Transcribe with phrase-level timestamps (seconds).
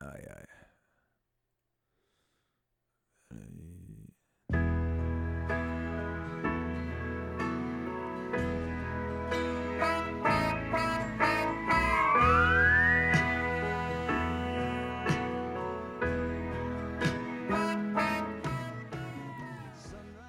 [0.00, 0.44] Ai, ai.
[3.28, 4.08] Peraí.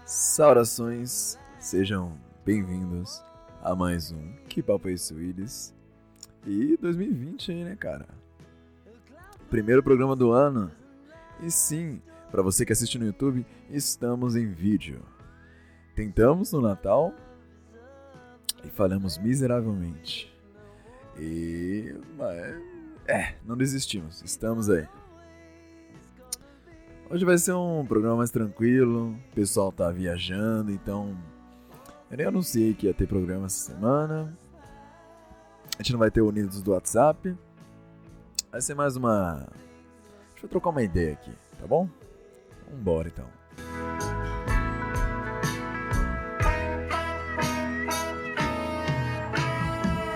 [0.06, 3.24] Saudações, sejam bem-vindos
[3.62, 5.76] a mais um Que Papo é Willis?
[6.48, 8.19] E 2020 aí, né, cara?
[9.50, 10.71] Primeiro programa do ano.
[11.41, 11.99] E sim,
[12.30, 15.02] para você que assiste no YouTube, estamos em vídeo.
[15.95, 17.13] Tentamos no Natal
[18.63, 20.31] e falhamos miseravelmente.
[21.17, 21.95] E.
[22.16, 22.62] mas,
[23.07, 24.88] É, não desistimos, estamos aí.
[27.09, 31.18] Hoje vai ser um programa mais tranquilo, o pessoal tá viajando, então.
[32.12, 34.38] Eu nem anunciei que ia ter programa essa semana.
[35.77, 37.35] A gente não vai ter unidos do WhatsApp.
[38.52, 39.48] Vai ser mais uma.
[40.31, 41.88] Deixa eu trocar uma ideia aqui, tá bom?
[42.71, 43.27] Vambora então.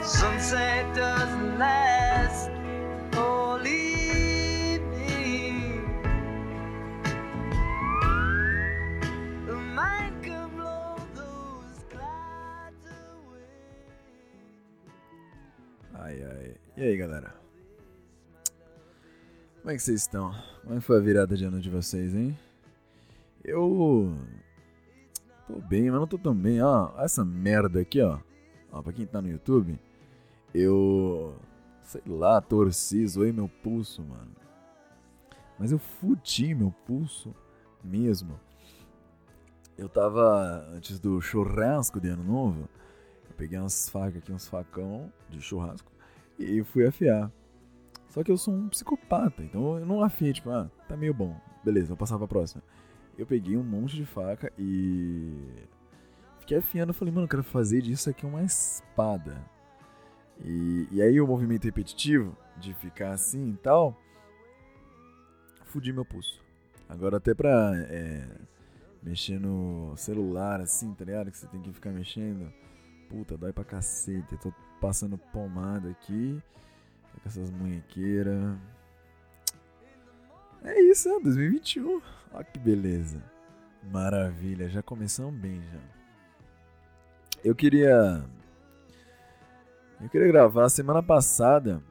[0.04, 2.50] Sunset doesn't last
[3.16, 4.82] all evening.
[9.46, 13.46] The mind can blow those clouds away.
[15.94, 16.56] Ai ai.
[16.76, 17.43] E aí galera?
[19.64, 20.36] Como é que vocês estão?
[20.62, 22.38] Como é foi a virada de ano de vocês, hein?
[23.42, 24.14] Eu.
[25.48, 26.62] Tô bem, mas não tô tão bem.
[26.62, 28.20] Ó, essa merda aqui, ó.
[28.74, 29.80] Ó, pra quem tá no YouTube,
[30.54, 31.34] eu.
[31.82, 34.36] Sei lá, torci, zoei meu pulso, mano.
[35.58, 37.34] Mas eu fudi meu pulso
[37.82, 38.38] mesmo.
[39.78, 42.68] Eu tava antes do churrasco de ano novo.
[43.30, 45.90] Eu peguei umas facas aqui, uns facão de churrasco.
[46.38, 47.32] E fui afiar.
[48.14, 51.36] Só que eu sou um psicopata, então eu não afiei, tipo, ah, tá meio bom.
[51.64, 52.62] Beleza, vou passar pra próxima.
[53.18, 55.34] Eu peguei um monte de faca e.
[56.40, 59.44] Fiquei afiando, eu falei, mano, eu quero fazer disso aqui uma espada.
[60.46, 64.00] E, e aí o movimento repetitivo de ficar assim e tal.
[65.66, 66.40] Fudi meu pulso.
[66.88, 68.28] Agora até pra é,
[69.02, 71.32] mexer no celular assim, tá ligado?
[71.32, 72.54] Que você tem que ficar mexendo.
[73.10, 74.34] Puta, dói pra cacete.
[74.34, 76.40] Eu tô passando pomada aqui.
[77.24, 78.58] Com essas munhequeiras.
[80.64, 82.02] É isso, é 2021.
[82.34, 83.24] Olha que beleza.
[83.92, 85.80] Maravilha, já começamos bem já.
[87.44, 88.24] Eu queria.
[90.02, 91.82] Eu queria gravar semana passada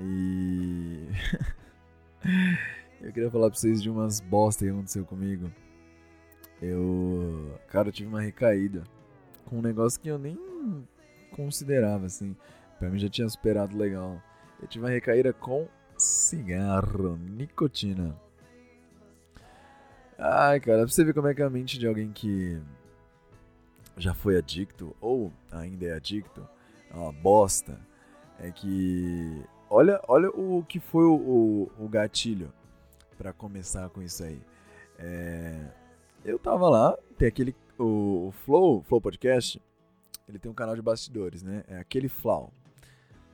[0.00, 1.06] e.
[3.02, 5.50] eu queria falar pra vocês de umas bosta que aconteceu comigo.
[6.62, 7.60] Eu.
[7.68, 8.84] Cara, eu tive uma recaída
[9.44, 10.38] com um negócio que eu nem
[11.32, 12.34] considerava assim.
[12.78, 14.22] Pra mim já tinha superado legal.
[14.64, 18.18] Eu tive uma recaída com cigarro, nicotina.
[20.18, 22.58] Ai, cara, pra você ver como é que é a mente de alguém que
[23.98, 26.48] já foi adicto ou ainda é adicto
[26.90, 27.78] é uma bosta.
[28.38, 29.44] É que.
[29.68, 32.50] Olha, olha o que foi o, o, o gatilho
[33.18, 34.40] pra começar com isso aí.
[34.98, 35.60] É,
[36.24, 37.54] eu tava lá, tem aquele.
[37.78, 39.60] O, o Flow, Flow Podcast,
[40.26, 41.64] ele tem um canal de bastidores, né?
[41.68, 42.50] É aquele Flow.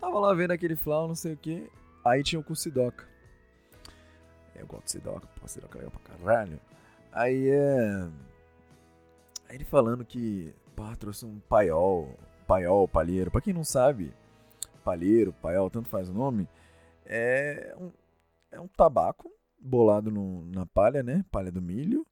[0.00, 1.70] Tava lá vendo aquele Flow, não sei o que.
[2.04, 3.06] Aí tinha o Cucidoca.
[4.54, 6.60] Eu gosto de Sidoca, pô, Sidoca é legal pra caralho.
[7.12, 8.08] Aí é.
[9.48, 12.14] Aí ele falando que, pá, trouxe um paiol,
[12.46, 13.30] paiol, palheiro.
[13.30, 14.14] Pra quem não sabe,
[14.84, 16.48] palheiro, paiol, tanto faz o nome,
[17.04, 17.90] é um,
[18.50, 21.24] é um tabaco bolado no, na palha, né?
[21.30, 22.06] Palha do milho.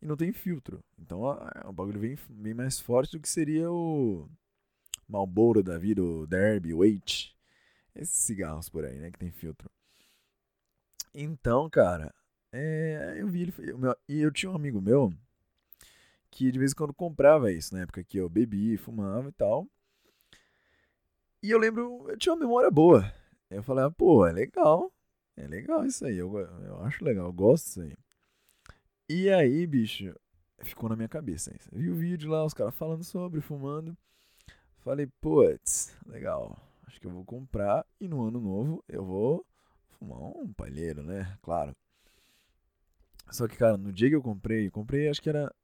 [0.00, 0.82] E não tem filtro.
[0.98, 1.22] Então
[1.64, 4.28] o bagulho vem, vem mais forte do que seria o
[5.08, 7.32] Marlboro da vida, o Derby, o H.
[7.94, 9.10] Esses cigarros por aí, né?
[9.10, 9.70] Que tem filtro.
[11.14, 12.14] Então, cara,
[12.52, 13.72] é, eu vi ele.
[13.72, 15.12] o meu- E eu tinha um amigo meu
[16.30, 19.66] que de vez em quando comprava isso, na época que eu bebia, fumava e tal.
[21.42, 23.12] E eu lembro, eu tinha uma memória boa.
[23.50, 24.90] Eu falei, ah, pô, é legal.
[25.36, 27.94] É legal isso aí, eu, eu acho legal, eu gosto disso aí.
[29.08, 30.14] E aí, bicho,
[30.60, 31.54] ficou na minha cabeça.
[31.54, 31.68] isso.
[31.72, 33.96] Eu vi o vídeo lá, os caras falando sobre, fumando.
[34.82, 36.58] Falei, putz, legal.
[36.86, 39.46] Acho que eu vou comprar e no ano novo eu vou
[39.90, 41.38] fumar um palheiro, né?
[41.40, 41.74] Claro.
[43.30, 45.54] Só que, cara, no dia que eu comprei, comprei acho que era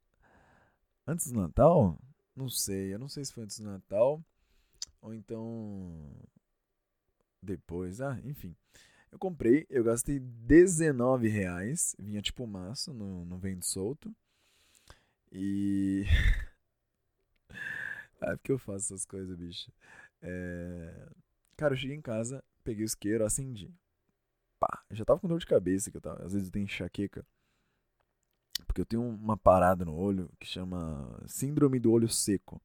[1.06, 1.99] antes do Natal?
[2.35, 4.23] Não sei, eu não sei se foi antes do Natal
[5.03, 6.09] ou então
[7.43, 8.00] depois.
[8.00, 8.55] Ah, enfim.
[9.11, 11.97] Eu comprei, eu gastei 19 reais.
[11.99, 14.14] Vinha tipo maço, não, não vende solto.
[15.32, 16.05] E.
[18.23, 19.70] é porque eu faço essas coisas, bicho.
[20.23, 21.09] É...
[21.56, 23.73] Cara, eu cheguei em casa, peguei o isqueiro, acendi.
[24.61, 26.65] Pá, Eu já tava com dor de cabeça, que eu tava, às vezes eu tenho
[26.65, 27.25] enxaqueca.
[28.67, 32.61] Porque eu tenho uma parada no olho que chama síndrome do olho seco.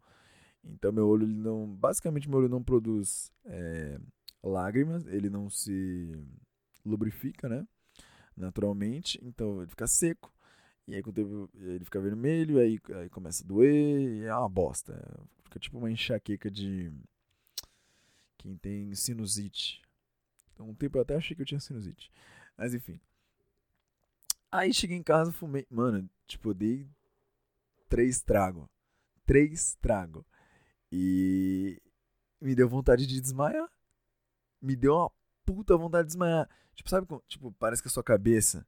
[0.64, 4.00] Então meu olho ele não, basicamente meu olho não produz é,
[4.42, 6.12] lágrimas, ele não se
[6.86, 7.68] lubrifica, né?
[8.36, 10.34] Naturalmente, então ele fica seco.
[10.88, 14.36] E aí com o tempo ele fica vermelho, aí, aí começa a doer, e é
[14.36, 15.02] uma bosta.
[15.44, 16.92] Fica tipo uma enxaqueca de
[18.38, 19.82] quem tem sinusite.
[20.54, 22.12] Então um tempo eu até achei que eu tinha sinusite.
[22.58, 23.00] Mas enfim.
[24.52, 25.66] Aí cheguei em casa, fumei.
[25.70, 26.88] Mano, tipo, eu dei
[27.90, 28.68] três tragos.
[29.26, 30.24] Três tragos.
[30.92, 31.82] E
[32.40, 33.68] me deu vontade de desmaiar.
[34.62, 35.12] Me deu uma
[35.46, 36.48] puta vontade de desmaiar.
[36.76, 37.08] Tipo, sabe?
[37.28, 38.66] Tipo, parece que a sua cabeça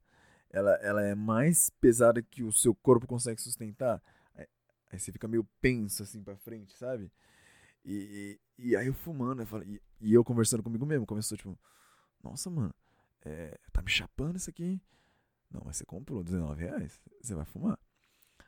[0.55, 4.01] ela, ela é mais pesada que o seu corpo consegue sustentar.
[4.33, 4.47] Aí,
[4.97, 7.11] você fica meio penso assim pra frente, sabe?
[7.83, 11.37] E, e, e aí eu fumando, eu falei, e, e, eu conversando comigo mesmo, começou
[11.37, 11.59] tipo,
[12.23, 12.73] nossa, mano,
[13.25, 14.81] é, tá me chapando isso aqui?
[15.51, 17.77] Não, mas você comprou 19 reais, você vai fumar.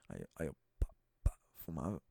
[0.08, 0.88] Aí, aí eu pá,
[1.24, 2.02] pá, fumava.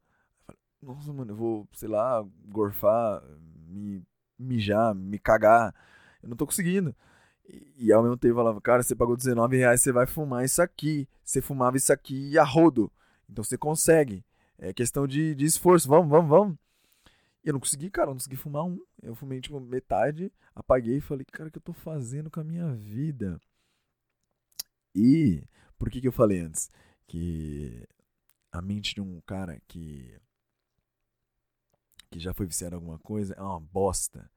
[0.82, 3.22] Nossa, mano, eu vou, sei lá, gorfar,
[3.66, 4.06] me
[4.38, 5.74] mijar, me cagar.
[6.22, 6.94] Eu não tô conseguindo.
[7.48, 10.44] E, e ao mesmo tempo eu falava, cara, você pagou 19 reais, você vai fumar
[10.44, 11.08] isso aqui.
[11.24, 12.90] Você fumava isso aqui a rodo.
[13.28, 14.24] Então você consegue.
[14.58, 15.88] É questão de, de esforço.
[15.88, 16.58] Vamos, vamos, vamos.
[17.44, 18.80] E eu não consegui, cara, não consegui fumar um.
[19.02, 22.44] Eu fumei, tipo, metade, apaguei e falei, cara, o que eu tô fazendo com a
[22.44, 23.40] minha vida?
[24.94, 25.44] E
[25.78, 26.70] por que que eu falei antes?
[27.06, 27.86] Que
[28.50, 30.18] a mente de um cara que
[32.10, 34.30] que já foi viciado em alguma coisa é uma bosta.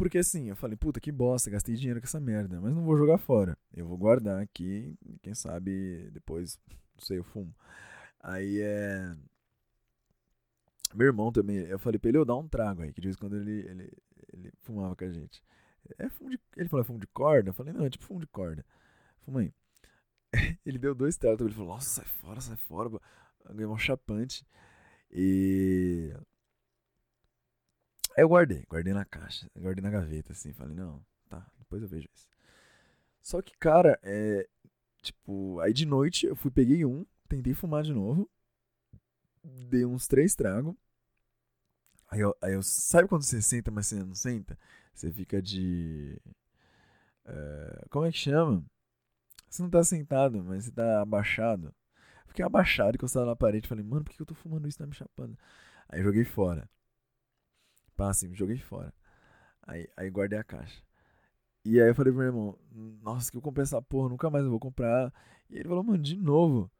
[0.00, 2.96] Porque assim, eu falei, puta que bosta, gastei dinheiro com essa merda, mas não vou
[2.96, 3.54] jogar fora.
[3.70, 6.58] Eu vou guardar aqui, quem sabe depois,
[6.94, 7.54] não sei, eu fumo.
[8.18, 9.14] Aí é.
[10.94, 13.16] Meu irmão também, eu falei pra ele, eu dar um trago aí, que de vez
[13.16, 13.92] em quando ele, ele,
[14.32, 15.44] ele fumava com a gente.
[15.98, 17.50] É fumo de, ele falou, é fumo de corda?
[17.50, 18.64] Eu falei, não, é tipo fumo de corda.
[19.18, 19.52] Fuma aí.
[20.64, 22.88] Ele deu dois tragos, ele falou, nossa, sai fora, sai fora.
[23.52, 24.46] Ganhou um chapante.
[25.10, 26.14] E
[28.22, 32.08] eu guardei, guardei na caixa, guardei na gaveta, assim, falei, não, tá, depois eu vejo
[32.14, 32.28] isso.
[33.22, 34.48] Só que, cara, é.
[35.02, 38.28] Tipo, aí de noite eu fui, peguei um, tentei fumar de novo,
[39.42, 40.74] dei uns três tragos.
[42.10, 42.62] Aí eu, aí eu.
[42.62, 44.58] Sabe quando você senta, mas você não senta?
[44.94, 46.20] Você fica de.
[47.24, 48.64] É, como é que chama?
[49.48, 51.74] Você não tá sentado, mas você tá abaixado.
[52.26, 53.68] Fiquei abaixado, encostado na parede.
[53.68, 54.78] Falei, mano, por que eu tô fumando isso?
[54.78, 55.36] Tá me chapando.
[55.88, 56.68] Aí joguei fora.
[58.00, 58.94] Pá, assim, joguei fora.
[59.62, 60.82] Aí, aí guardei a caixa.
[61.66, 62.58] E aí eu falei pro meu irmão,
[63.02, 65.12] nossa, que eu comprei essa porra, nunca mais eu vou comprar.
[65.50, 66.70] E ele falou, mano, de novo.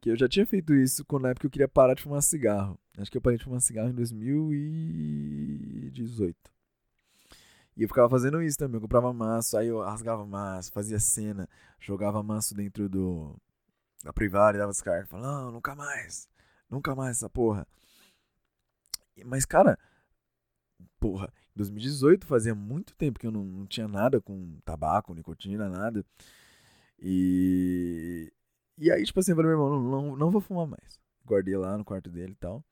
[0.00, 2.76] Que eu já tinha feito isso quando na época eu queria parar de fumar cigarro.
[2.98, 6.36] Acho que eu parei de fumar cigarro em 2018.
[7.76, 8.78] E eu ficava fazendo isso também.
[8.78, 11.48] Eu comprava maço, aí eu rasgava maço, fazia cena,
[11.78, 13.40] jogava maço dentro do
[14.02, 15.06] da privada e dava descarga.
[15.06, 16.28] Falava, não, nunca mais.
[16.68, 17.64] Nunca mais essa porra.
[19.24, 19.78] Mas, cara,
[21.04, 25.68] porra, em 2018 fazia muito tempo que eu não, não tinha nada com tabaco, nicotina,
[25.68, 26.02] nada.
[26.98, 28.32] E.
[28.78, 30.98] E aí, tipo assim, eu falei, meu irmão, não, não, não vou fumar mais.
[31.26, 32.64] Guardei lá no quarto dele e tal.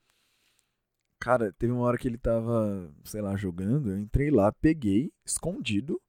[1.20, 3.90] Cara, teve uma hora que ele tava, sei lá, jogando.
[3.90, 6.00] Eu entrei lá, peguei, escondido,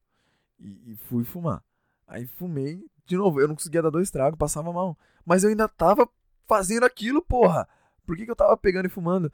[0.58, 1.62] e, e fui fumar.
[2.08, 4.98] Aí fumei, de novo, eu não conseguia dar dois tragos, passava mal.
[5.26, 6.08] Mas eu ainda tava
[6.48, 7.68] fazendo aquilo, porra.
[8.06, 9.32] Por que, que eu tava pegando e fumando?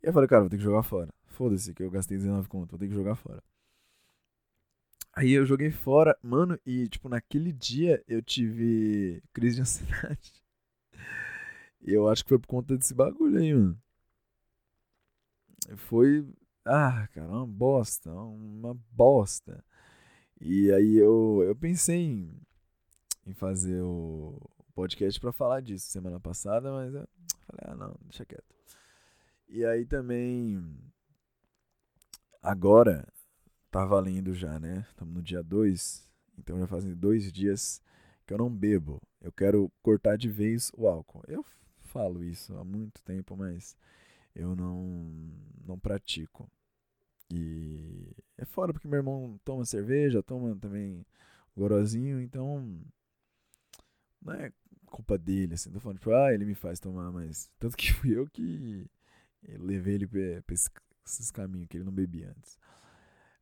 [0.00, 2.70] E eu falei, cara, vou ter que jogar fora foda-se que eu gastei 19 conto,
[2.70, 3.40] vou ter que jogar fora.
[5.12, 10.32] Aí eu joguei fora, mano, e tipo, naquele dia eu tive crise de ansiedade.
[11.80, 13.80] E eu acho que foi por conta desse bagulho aí, mano.
[15.76, 16.26] Foi.
[16.64, 19.64] Ah, cara, uma bosta, uma bosta.
[20.40, 22.40] E aí eu, eu pensei em,
[23.26, 24.40] em fazer o
[24.74, 27.08] podcast para falar disso semana passada, mas eu
[27.46, 28.54] falei, ah não, deixa quieto.
[29.48, 30.62] E aí também
[32.42, 33.06] Agora
[33.70, 34.86] tá valendo já, né?
[34.90, 37.82] Estamos no dia 2, então já fazem dois dias
[38.26, 39.02] que eu não bebo.
[39.20, 41.22] Eu quero cortar de vez o álcool.
[41.26, 41.44] Eu
[41.78, 43.76] falo isso há muito tempo, mas
[44.34, 45.10] eu não,
[45.66, 46.48] não pratico.
[47.32, 51.04] E é fora porque meu irmão toma cerveja, toma também
[51.56, 52.80] gorozinho, então
[54.22, 54.52] não é
[54.86, 58.16] culpa dele, assim, tô falando, tipo, ah, ele me faz tomar, mas tanto que fui
[58.16, 58.86] eu que
[59.58, 60.70] levei ele pra, esse
[61.12, 62.58] esses caminhos que ele não bebia antes.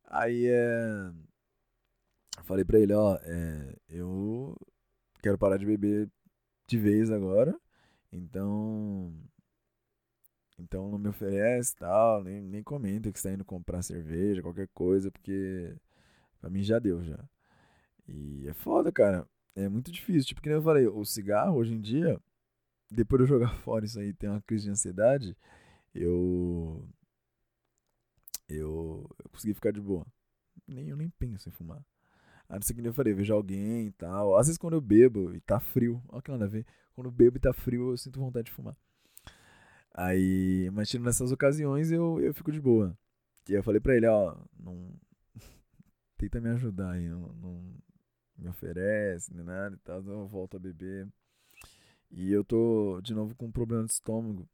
[0.05, 1.11] Aí é.
[2.43, 4.55] Falei pra ele, ó, é, eu
[5.21, 6.09] quero parar de beber
[6.67, 7.57] de vez agora.
[8.11, 9.13] Então.
[10.59, 15.11] Então não me oferece tal, nem, nem comenta que está indo comprar cerveja, qualquer coisa,
[15.11, 15.75] porque
[16.39, 17.19] pra mim já deu já.
[18.07, 19.27] E é foda, cara.
[19.55, 20.27] É muito difícil.
[20.27, 22.19] Tipo, que nem eu falei, o cigarro hoje em dia,
[22.91, 25.37] depois de eu jogar fora isso aí e ter uma crise de ansiedade,
[25.93, 26.87] eu.
[28.49, 30.05] Eu, eu consegui ficar de boa.
[30.67, 31.83] Nem, eu nem penso em fumar.
[32.49, 34.37] A não ser que eu falei, vejo alguém e tal.
[34.37, 36.65] Às vezes quando eu bebo e tá frio, olha que nada a ver.
[36.93, 38.75] Quando eu bebo e tá frio, eu sinto vontade de fumar.
[39.93, 42.97] Aí, mas tirando nessas ocasiões, eu, eu fico de boa.
[43.49, 44.93] E eu falei pra ele, ó, não.
[46.17, 47.75] Tenta me ajudar aí, não, não
[48.37, 51.07] me oferece, nem nada e tal, eu volto a beber.
[52.11, 54.47] E eu tô de novo com um problema de estômago.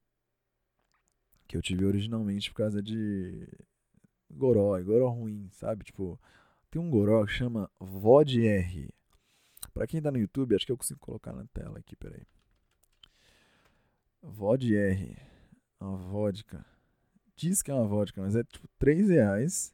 [1.47, 3.47] Que eu tive originalmente por causa de
[4.33, 5.83] goró, e goró ruim, sabe?
[5.83, 6.19] Tipo,
[6.69, 8.89] tem um goró que chama VOD R.
[9.73, 12.25] Pra quem tá no YouTube, acho que eu consigo colocar na tela aqui, peraí.
[14.21, 15.17] VOD R.
[15.79, 16.65] Uma vodka.
[17.35, 19.73] Diz que é uma vodka, mas é tipo 3 reais.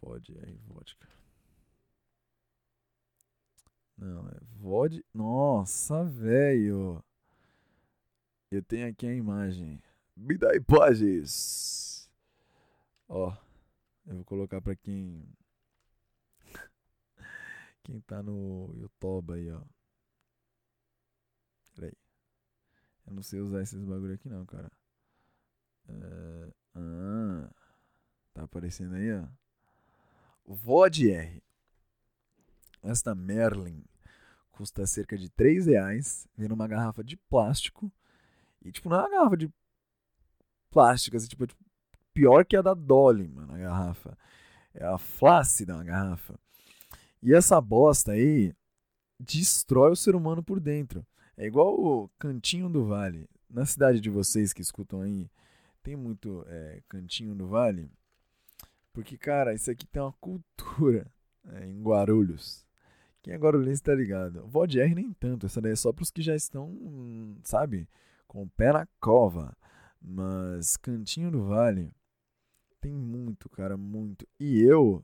[0.00, 1.08] VOD R, vodka.
[3.96, 5.04] Não, é VOD.
[5.14, 7.02] Nossa, velho.
[8.50, 9.82] Eu tenho aqui a imagem.
[10.16, 11.93] Me dá imagens.
[13.08, 13.36] Ó,
[14.06, 15.26] eu vou colocar pra quem.
[17.82, 19.62] Quem tá no YouTube aí, ó.
[21.74, 21.92] Peraí.
[23.06, 24.70] Eu não sei usar esses bagulho aqui não, cara.
[25.88, 26.52] É...
[26.74, 27.50] Ah,
[28.32, 29.26] tá aparecendo aí, ó.
[30.46, 31.42] VOD R.
[32.82, 33.84] Esta Merlin
[34.52, 36.26] custa cerca de 3 reais.
[36.36, 37.92] Vem numa garrafa de plástico.
[38.62, 39.52] E, tipo, não é uma garrafa de
[40.70, 41.46] plástico, assim, tipo,
[42.14, 44.16] pior que a da Dolly, mano, a garrafa.
[44.72, 46.38] É a flácida a garrafa.
[47.22, 48.54] E essa bosta aí
[49.18, 51.04] destrói o ser humano por dentro.
[51.36, 53.28] É igual o Cantinho do Vale.
[53.50, 55.28] Na cidade de vocês que escutam aí,
[55.82, 57.90] tem muito é, Cantinho do Vale?
[58.92, 61.06] Porque, cara, isso aqui tem uma cultura
[61.52, 62.64] é, em Guarulhos.
[63.22, 64.46] Quem é guarulhense tá ligado.
[64.54, 66.76] R nem tanto, essa daí é só pros que já estão,
[67.42, 67.88] sabe,
[68.28, 69.56] com o pé na cova.
[70.00, 71.90] Mas Cantinho do Vale
[72.84, 74.28] tem muito, cara, muito.
[74.38, 75.02] E eu.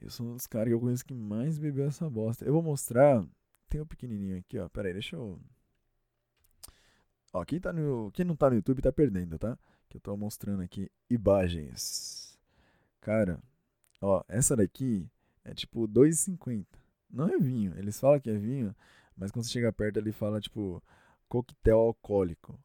[0.00, 2.44] Eu sou um dos caras que eu conheço que mais bebeu essa bosta.
[2.44, 3.26] Eu vou mostrar.
[3.68, 4.68] Tem um pequenininho aqui, ó.
[4.68, 5.40] Pera aí, deixa eu.
[7.32, 9.58] Ó, quem, tá no, quem não tá no YouTube tá perdendo, tá?
[9.88, 12.38] Que eu tô mostrando aqui imagens.
[13.00, 13.42] Cara,
[14.00, 15.10] ó, essa daqui
[15.42, 16.64] é tipo 2,50.
[17.10, 17.76] Não é vinho.
[17.76, 18.72] Eles falam que é vinho,
[19.16, 20.80] mas quando você chega perto ele fala tipo
[21.28, 22.56] coquetel alcoólico.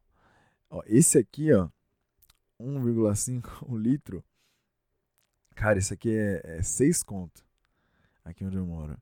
[0.69, 1.67] Ó, esse aqui, ó,
[2.59, 4.23] 1,5 litro.
[5.55, 7.43] Cara, esse aqui é, é 6 conto.
[8.23, 8.97] Aqui onde eu moro.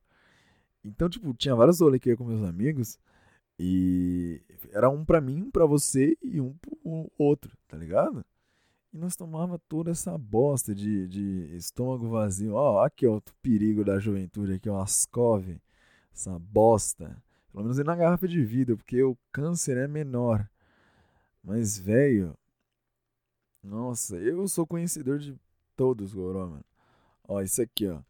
[0.83, 2.97] Então, tipo, tinha vários rolês que eu ia com meus amigos.
[3.59, 8.23] E era um pra mim, um pra você e um pro outro, tá ligado?
[8.93, 12.53] E nós tomava toda essa bosta de, de estômago vazio.
[12.53, 15.45] Ó, aqui ó, o perigo da juventude aqui, ó, Ascov.
[16.13, 17.21] Essa bosta.
[17.51, 20.47] Pelo menos na garrafa de vidro, porque o câncer é menor.
[21.43, 22.37] Mas, velho.
[23.67, 25.38] Nossa, eu sou conhecedor de
[25.75, 26.65] todos, Goró, mano.
[27.27, 28.01] Ó, isso aqui, ó.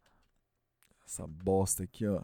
[1.04, 2.24] Essa bosta aqui, ó.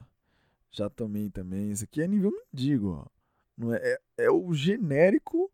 [0.72, 1.72] Já tomei também.
[1.72, 3.08] Isso aqui é nível mendigo, ó.
[3.58, 5.52] Não é, é, é o genérico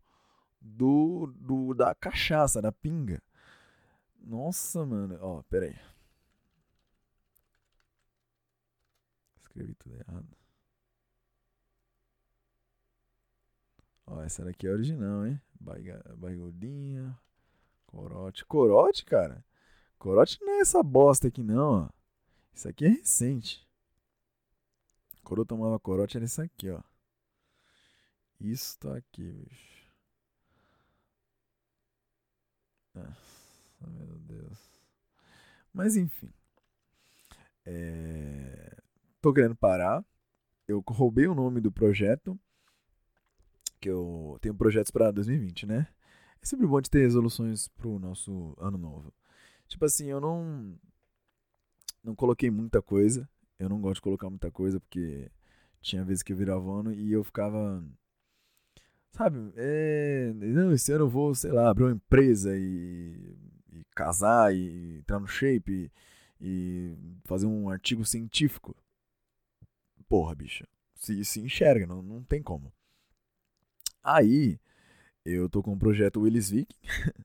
[0.60, 3.22] do, do da cachaça, da pinga.
[4.20, 5.18] Nossa, mano.
[5.22, 5.76] Ó, pera aí.
[9.40, 10.28] Escrevi tudo errado.
[14.06, 15.40] Ó, essa daqui é original, hein?
[15.58, 17.18] Baiga, barrigudinha.
[17.90, 18.44] Corote.
[18.44, 19.44] Corote, cara?
[19.98, 21.88] Corote não é essa bosta aqui, não, ó.
[22.54, 23.68] Isso aqui é recente.
[25.24, 26.80] Quando eu tomava corote era isso aqui, ó.
[28.40, 29.90] Isso tá aqui, bicho.
[32.94, 34.58] Nossa, meu Deus.
[35.72, 36.32] Mas enfim.
[37.64, 38.76] É...
[39.20, 40.04] Tô querendo parar.
[40.66, 42.38] Eu roubei o nome do projeto.
[43.80, 45.88] Que eu tenho projetos para 2020, né?
[46.42, 49.12] É sempre bom de ter resoluções pro nosso ano novo.
[49.68, 50.78] Tipo assim, eu não.
[52.02, 53.28] Não coloquei muita coisa.
[53.58, 55.30] Eu não gosto de colocar muita coisa porque
[55.80, 57.84] tinha vezes que eu virava ano e eu ficava
[59.12, 59.52] Sabe?
[59.56, 63.36] É, não, esse ano eu vou, sei lá, abrir uma empresa e,
[63.72, 65.90] e casar e entrar no shape
[66.40, 68.74] e, e, fazer um artigo científico.
[70.08, 70.66] Porra, bicha.
[70.94, 72.72] Se, se enxerga, não, não tem como.
[74.02, 74.58] Aí,
[75.24, 76.76] eu tô com um projeto Willis Viking,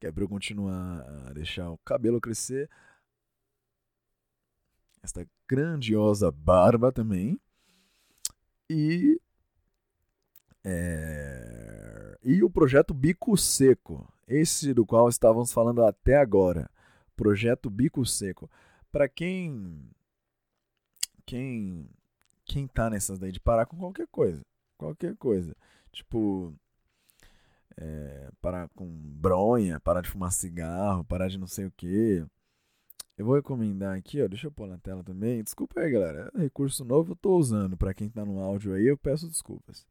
[0.00, 2.70] que é pra eu continuar a deixar o cabelo crescer.
[5.02, 7.38] Esta grandiosa barba também.
[8.70, 9.20] E
[10.64, 12.18] é...
[12.22, 16.70] E o projeto Bico Seco, esse do qual estávamos falando até agora.
[17.14, 18.50] Projeto Bico Seco.
[18.90, 19.90] Pra quem.
[21.26, 21.86] Quem.
[22.46, 24.42] Quem tá nessas daí de parar com qualquer coisa.
[24.78, 25.54] Qualquer coisa.
[25.92, 26.54] Tipo.
[27.76, 32.24] É, parar com bronha, parar de fumar cigarro, parar de não sei o que.
[33.16, 34.28] Eu vou recomendar aqui, ó.
[34.28, 35.42] Deixa eu pôr na tela também.
[35.42, 36.30] Desculpa aí, galera.
[36.34, 37.76] É recurso novo eu tô usando.
[37.76, 39.86] Pra quem tá no áudio aí, eu peço desculpas.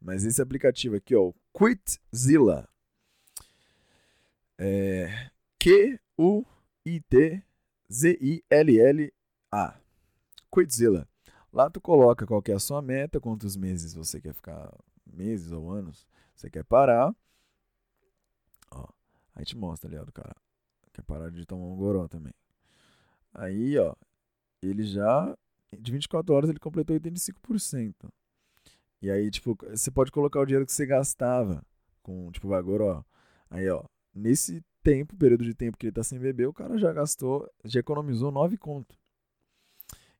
[0.00, 2.68] Mas esse aplicativo aqui, ó, Quitzilla.
[4.58, 6.54] É Q-U-I-T-Z-I-L-L-A.
[10.52, 11.08] Quitzilla.
[11.52, 14.72] Lá tu coloca qual que é a sua meta, quantos meses você quer ficar,
[15.20, 17.14] meses ou anos, você quer parar.
[18.70, 18.88] Ó,
[19.34, 20.34] aí te mostra ali, ó, do cara.
[20.92, 22.32] Quer parar de tomar um goró também.
[23.34, 23.94] Aí, ó,
[24.62, 25.36] ele já,
[25.78, 28.10] de 24 horas, ele completou 85%.
[29.02, 31.64] E aí, tipo, você pode colocar o dinheiro que você gastava
[32.02, 33.04] com, tipo, vai goró.
[33.50, 33.84] Aí, ó,
[34.14, 37.80] nesse tempo, período de tempo que ele tá sem beber, o cara já gastou, já
[37.80, 38.96] economizou 9 conto.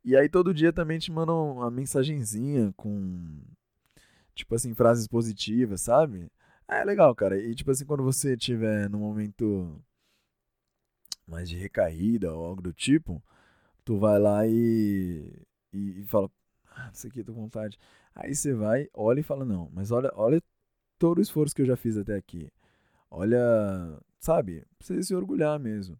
[0.04, 3.42] E aí todo dia também te mandam uma mensagenzinha com,
[4.40, 6.30] tipo assim, frases positivas, sabe?
[6.68, 7.38] Ah, é legal, cara.
[7.38, 9.80] E tipo assim, quando você tiver num momento
[11.26, 13.23] mais de recaída ou algo do tipo,
[13.85, 15.32] tu vai lá e,
[15.73, 16.30] e, e fala,
[16.70, 17.78] ah, isso aqui, tô com vontade.
[18.14, 20.42] Aí você vai, olha e fala, não, mas olha, olha
[20.99, 22.50] todo o esforço que eu já fiz até aqui.
[23.11, 23.38] Olha,
[24.20, 25.99] sabe, você se orgulhar mesmo.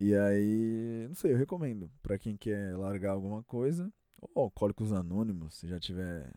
[0.00, 3.92] E aí, não sei, eu recomendo pra quem quer largar alguma coisa.
[4.34, 6.32] Ou Alcoólicos Anônimos, se já tiver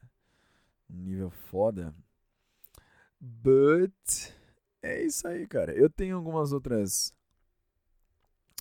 [0.90, 1.94] um nível foda.
[3.20, 3.94] But
[4.82, 5.74] é isso aí, cara.
[5.74, 7.14] Eu tenho algumas outras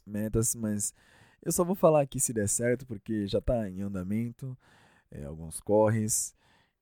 [0.06, 0.94] metas, mas
[1.42, 4.56] eu só vou falar aqui se der certo, porque já tá em andamento,
[5.10, 6.34] é, alguns corres,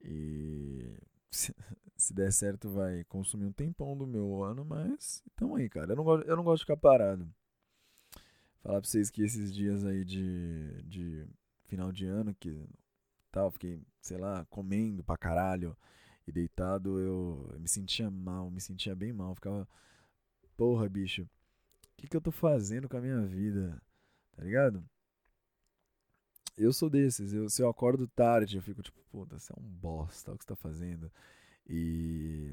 [0.03, 0.97] e
[1.31, 1.55] se,
[1.97, 5.93] se der certo vai consumir um tempão do meu ano, mas então aí, cara.
[5.93, 7.29] Eu não gosto, eu não gosto de ficar parado.
[8.63, 11.27] Falar pra vocês que esses dias aí de, de
[11.65, 12.67] final de ano, que
[13.35, 15.77] tal, fiquei, sei lá, comendo pra caralho
[16.27, 19.35] e deitado, eu, me sentia mal, me sentia bem mal.
[19.35, 19.69] Ficava,
[20.57, 21.29] porra, bicho, o
[21.97, 23.83] que, que eu tô fazendo com a minha vida?
[24.37, 24.85] Tá ligado?
[26.57, 29.65] Eu sou desses, eu, se eu acordo tarde, eu fico tipo, puta, você é um
[29.65, 31.11] bosta, o que você tá fazendo?
[31.69, 32.53] E.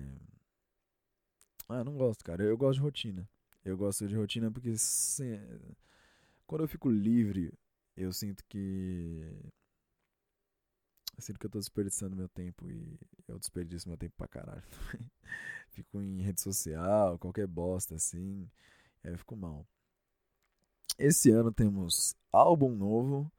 [1.69, 2.43] Ah, não gosto, cara.
[2.43, 3.29] Eu gosto de rotina.
[3.63, 5.39] Eu gosto de rotina porque se...
[6.47, 7.53] quando eu fico livre,
[7.95, 9.23] eu sinto que.
[11.21, 14.63] Eu sinto que eu tô desperdiçando meu tempo e eu desperdiço meu tempo pra caralho.
[15.69, 18.49] fico em rede social, qualquer bosta assim.
[19.03, 19.63] Aí eu fico mal.
[20.97, 23.31] Esse ano temos álbum novo.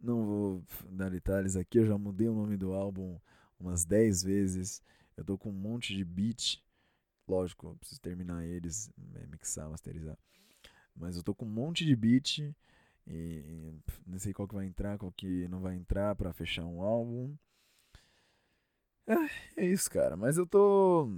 [0.00, 3.18] Não vou dar detalhes aqui, eu já mudei o nome do álbum
[3.58, 4.80] umas 10 vezes.
[5.16, 6.62] Eu tô com um monte de beat.
[7.26, 8.92] Lógico, eu preciso terminar eles,
[9.28, 10.16] mixar, masterizar.
[10.94, 12.54] Mas eu tô com um monte de beat.
[13.06, 13.74] E,
[14.06, 17.36] não sei qual que vai entrar, qual que não vai entrar para fechar um álbum.
[19.06, 20.16] É, é isso, cara.
[20.16, 21.08] Mas eu tô.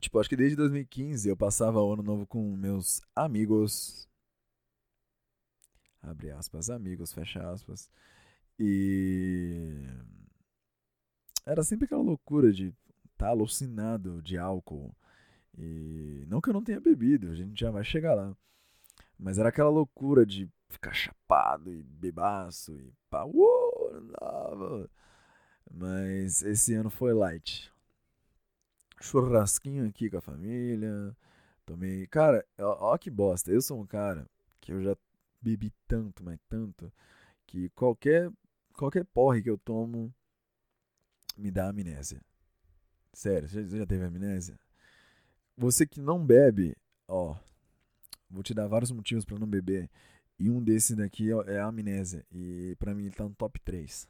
[0.00, 4.08] Tipo, acho que desde 2015 eu passava o ano novo com meus amigos.
[6.02, 7.88] Abre aspas, amigos, fecha aspas.
[8.58, 9.86] E.
[11.46, 14.94] Era sempre aquela loucura de estar tá alucinado de álcool.
[15.58, 18.36] E não que eu não tenha bebido, a gente já vai chegar lá.
[19.20, 24.90] Mas era aquela loucura de ficar chapado e bebaço e pá, uou, dava.
[25.70, 27.70] Mas esse ano foi light.
[29.00, 31.14] Churrasquinho aqui com a família.
[31.66, 32.06] Tomei.
[32.06, 33.52] Cara, ó, ó que bosta.
[33.52, 34.26] Eu sou um cara
[34.58, 34.96] que eu já
[35.40, 36.92] bebi tanto, mas tanto,
[37.46, 38.30] que qualquer,
[38.74, 40.12] qualquer porre que eu tomo
[41.36, 42.20] me dá amnésia.
[43.12, 44.58] Sério, você já teve amnésia?
[45.56, 47.36] Você que não bebe, ó,
[48.30, 49.90] vou te dar vários motivos para não beber.
[50.38, 52.24] E um desses daqui é a amnésia.
[52.32, 54.08] E para mim ele tá no top 3.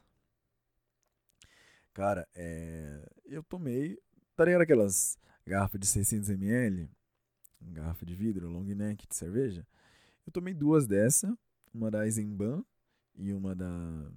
[1.93, 3.05] Cara, é...
[3.25, 3.99] eu tomei.
[4.35, 6.89] Tá ligado aquelas garrafas de 600ml?
[7.61, 9.67] Garrafa de vidro, long neck de cerveja?
[10.25, 11.37] Eu tomei duas dessa.
[11.73, 12.63] Uma da Eisenbahn
[13.15, 14.11] e uma da.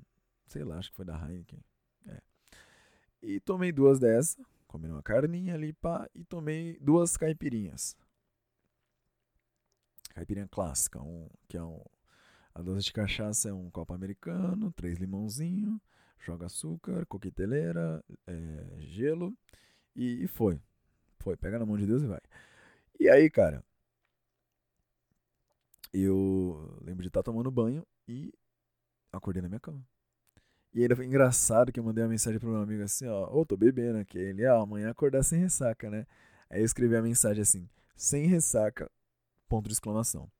[0.46, 1.62] Sei lá, acho que foi da Heineken.
[2.06, 2.20] É.
[3.22, 4.44] E tomei duas dessa.
[4.66, 6.08] Comi uma carninha ali, pá.
[6.14, 7.96] E tomei duas caipirinhas.
[10.14, 11.82] Caipirinha clássica, um, que é um,
[12.54, 15.80] a dose de cachaça é um copo americano, três limãozinho,
[16.20, 19.36] joga açúcar, coqueteleira, é, gelo
[19.94, 20.60] e, e, foi.
[21.18, 22.20] Foi, pega na mão de Deus e vai.
[23.00, 23.64] E aí, cara,
[25.92, 28.32] eu lembro de estar tomando banho e
[29.12, 29.84] acordei na minha cama.
[30.72, 33.40] E ainda foi engraçado que eu mandei uma mensagem pro meu amigo assim, ó, ô,
[33.40, 34.18] oh, tô bebendo aqui.
[34.18, 36.06] Ele, ah, amanhã acordar sem ressaca, né?
[36.50, 38.90] Aí eu escrevi a mensagem assim, sem ressaca,
[39.48, 40.30] ponto de exclamação.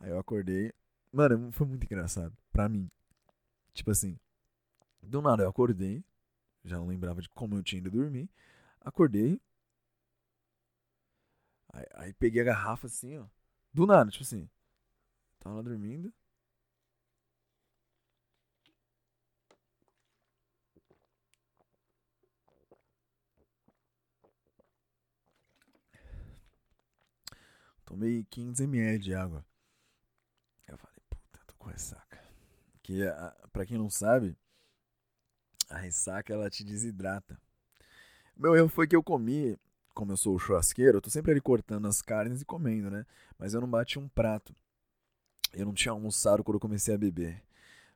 [0.00, 0.72] Aí eu acordei.
[1.12, 2.36] Mano, foi muito engraçado.
[2.52, 2.90] Pra mim.
[3.72, 4.18] Tipo assim.
[5.02, 6.04] Do nada eu acordei.
[6.64, 8.28] Já não lembrava de como eu tinha ido dormir.
[8.80, 9.40] Acordei.
[11.72, 13.26] Aí, aí peguei a garrafa assim, ó.
[13.72, 14.48] Do nada, tipo assim.
[15.38, 16.12] Tava lá dormindo.
[27.88, 29.42] Tomei 15 ml de água.
[30.68, 32.20] Eu falei, puta, tô com ressaca.
[32.82, 34.36] Que, a- pra quem não sabe,
[35.70, 37.40] a ressaca ela te desidrata.
[38.36, 39.58] Meu erro foi que eu comi,
[39.94, 43.04] como eu sou o churrasqueiro, eu tô sempre ali cortando as carnes e comendo, né?
[43.38, 44.54] Mas eu não bati um prato.
[45.52, 47.42] Eu não tinha almoçado quando eu comecei a beber.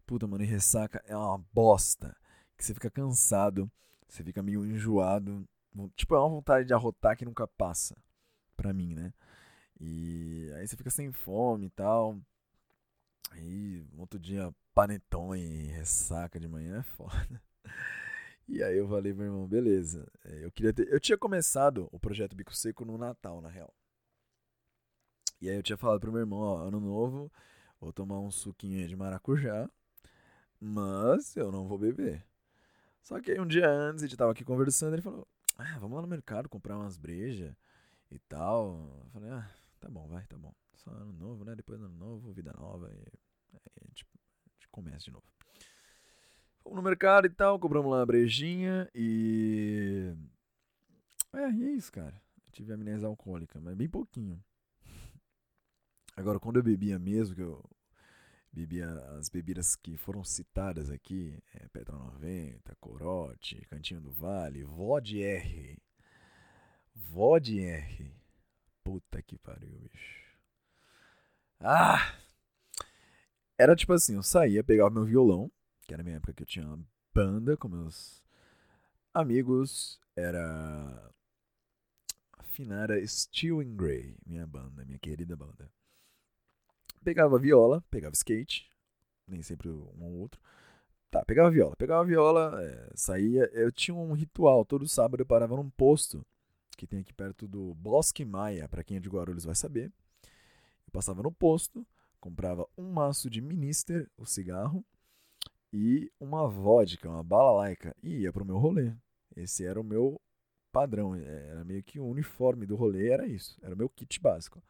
[0.07, 2.17] Puta, mano, e ressaca é uma bosta.
[2.57, 3.71] Que você fica cansado,
[4.09, 5.47] você fica meio enjoado.
[5.97, 7.97] Tipo, é uma vontade de arrotar que nunca passa.
[8.57, 9.13] Pra mim, né?
[9.85, 12.17] E aí você fica sem fome e tal.
[13.33, 17.43] Aí, outro dia, panetone ressaca de manhã é foda.
[18.49, 20.07] E aí eu falei meu irmão, beleza.
[20.25, 20.93] é, Eu queria ter...
[20.93, 23.75] Eu tinha começado o projeto Bico Seco no Natal, na real.
[25.41, 27.33] E aí eu tinha falado pro meu irmão, ó, ano novo,
[27.81, 29.69] vou tomar um suquinho de maracujá,
[30.61, 32.25] mas eu não vou beber.
[33.03, 35.27] Só que aí um dia antes, a gente tava aqui conversando, ele falou,
[35.59, 37.53] ah, vamos lá no mercado comprar umas brejas
[38.11, 38.89] e tal.
[39.05, 39.51] Eu falei, ah,
[39.83, 40.55] tá bom, vai, tá bom.
[40.75, 41.57] Só ano novo, né?
[41.57, 45.27] Depois ano novo, vida nova e aí a gente, a gente começa de novo.
[46.63, 50.15] Fomos no mercado e tal, compramos lá uma brejinha e.
[51.33, 52.23] É, e é isso, cara.
[52.47, 54.43] Eu tive amnésia alcoólica, mas bem pouquinho.
[56.17, 57.65] Agora, quando eu bebia mesmo, que eu
[58.53, 65.21] bebia as bebidas que foram citadas aqui, é, Petra 90, Corote, Cantinho do Vale, Vod
[65.21, 65.79] R.
[66.95, 68.22] Vod R.
[68.85, 70.23] Puta que pariu, bicho.
[71.61, 72.17] Ah!
[73.57, 75.51] Era tipo assim, eu saía, pegava meu violão,
[75.87, 78.23] que era a minha época que eu tinha uma banda com meus
[79.15, 81.13] amigos, era
[82.39, 85.71] a finada Steel and Grey, minha banda, minha querida banda.
[87.05, 88.71] Pegava viola, pegava skate,
[89.27, 90.41] nem sempre um ou outro.
[91.11, 93.45] Tá, pegava viola, pegava viola, é, saía.
[93.53, 96.25] Eu tinha um ritual, todo sábado eu parava num posto
[96.77, 99.93] que tem aqui perto do Bosque Maia, pra quem é de Guarulhos vai saber.
[100.87, 101.87] Eu passava no posto,
[102.21, 104.85] comprava um maço de Minister, o cigarro,
[105.73, 108.93] e uma vodka, uma bala laica, e ia pro meu rolê.
[109.35, 110.21] Esse era o meu
[110.71, 114.63] padrão, era meio que o uniforme do rolê, era isso, era o meu kit básico.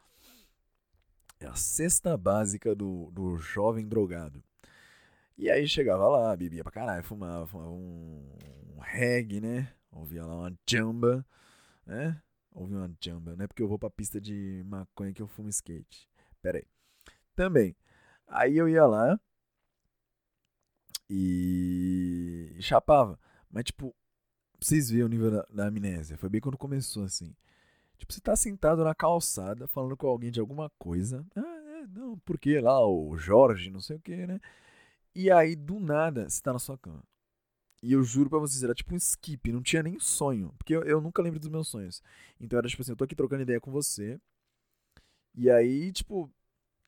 [1.41, 4.43] É a cesta básica do, do jovem drogado.
[5.37, 8.29] E aí chegava lá, bebia pra caralho, fumava, fumava um,
[8.77, 9.73] um reggae, né?
[9.91, 11.27] Ouvia lá uma jamba,
[11.87, 12.21] né?
[12.53, 15.49] Ouvia uma jamba, não é porque eu vou pra pista de maconha que eu fumo
[15.49, 16.09] skate.
[16.43, 16.67] Pera aí.
[17.35, 17.75] Também.
[18.27, 19.19] Aí eu ia lá
[21.09, 23.19] e, e chapava.
[23.51, 23.95] Mas, tipo,
[24.59, 26.17] pra vocês verem o nível da, da amnésia.
[26.19, 27.35] Foi bem quando começou, assim.
[27.99, 31.25] Tipo, você tá sentado na calçada falando com alguém de alguma coisa.
[31.37, 34.41] Ah, é, não, porque lá o Jorge, não sei o que, né?
[35.15, 37.03] E aí, do nada, você tá na sua cama.
[37.83, 40.55] E eu juro pra vocês, era tipo um skip, não tinha nem sonho.
[40.57, 42.03] Porque eu, eu nunca lembro dos meus sonhos.
[42.41, 44.21] Então era tipo assim, eu tô aqui trocando ideia com você.
[45.35, 46.31] E aí, tipo,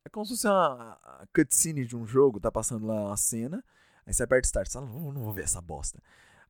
[0.05, 3.65] é como se fosse uma cutscene de um jogo, tá passando lá uma cena.
[4.07, 6.01] Aí você aperta start, você fala, não, não vou ver essa bosta.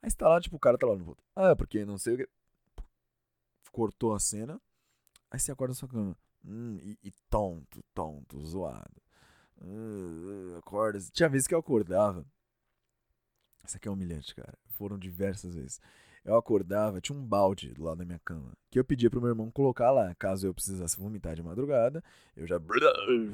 [0.03, 1.23] Aí você tá lá, tipo, o cara tá lá no volta.
[1.35, 2.29] Ah, porque não sei o que.
[3.73, 4.61] Cortou a cena.
[5.31, 6.17] Aí você acorda na sua cama.
[6.45, 9.03] Hum, e, e tonto, tonto, zoado.
[9.63, 10.99] Uh, acorda.
[11.13, 12.27] Tinha vezes que eu acordava.
[13.65, 14.55] Isso aqui é humilhante, cara.
[14.77, 15.81] Foram diversas vezes.
[16.25, 18.53] Eu acordava, tinha um balde do lado da minha cama.
[18.71, 20.15] Que eu pedia pro meu irmão colocar lá.
[20.15, 22.03] Caso eu precisasse vomitar de madrugada,
[22.37, 22.59] eu já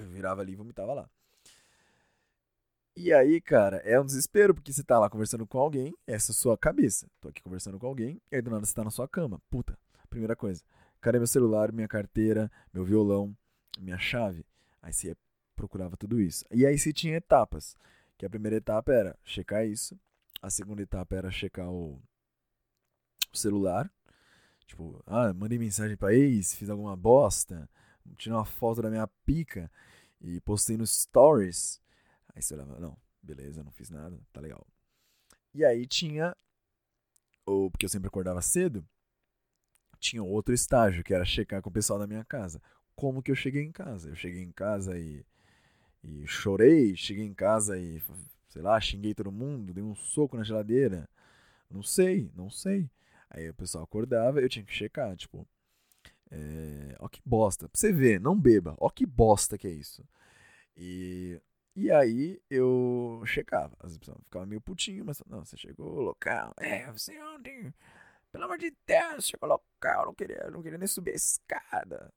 [0.09, 1.09] virava ali e vomitava lá.
[2.97, 6.35] E aí, cara, é um desespero, porque você tá lá conversando com alguém, essa é
[6.35, 7.07] a sua cabeça.
[7.21, 9.41] Tô aqui conversando com alguém, e aí do nada você tá na sua cama.
[9.49, 9.79] Puta,
[10.11, 10.63] primeira coisa.
[11.01, 13.35] Cadê meu celular, minha carteira, meu violão,
[13.79, 14.45] minha chave?
[14.83, 15.17] Aí você
[15.55, 16.45] procurava tudo isso.
[16.51, 17.77] E aí você tinha etapas.
[18.19, 19.99] Que a primeira etapa era checar isso.
[20.43, 22.01] A segunda etapa era checar o,
[23.33, 23.91] o celular.
[24.67, 27.69] Tipo, ah, mandei mensagem pra ex, fiz alguma bosta,
[28.17, 29.71] tirei uma foto da minha pica
[30.21, 31.81] e postei no stories.
[32.35, 34.67] Aí você olhava, não, beleza, não fiz nada, tá legal.
[35.53, 36.37] E aí tinha,
[37.45, 38.87] ou porque eu sempre acordava cedo,
[39.99, 42.63] tinha outro estágio, que era checar com o pessoal da minha casa.
[42.95, 44.09] Como que eu cheguei em casa?
[44.09, 45.25] Eu cheguei em casa e,
[46.03, 48.01] e chorei, cheguei em casa e,
[48.51, 51.09] sei lá, xinguei todo mundo, dei um soco na geladeira.
[51.71, 52.91] Não sei, não sei.
[53.31, 55.47] Aí o pessoal acordava, eu tinha que checar, tipo,
[56.31, 57.69] é, ó que bosta.
[57.69, 60.05] Pra você ver, não beba, ó que bosta que é isso.
[60.77, 61.41] E,
[61.77, 63.77] e aí eu checava.
[63.81, 66.53] Às vezes eu ficava meio putinho, mas não, você chegou local.
[66.59, 67.73] É, você ontem.
[68.33, 72.13] Pelo amor de Deus, chegou local, não queria, não queria nem subir a escada.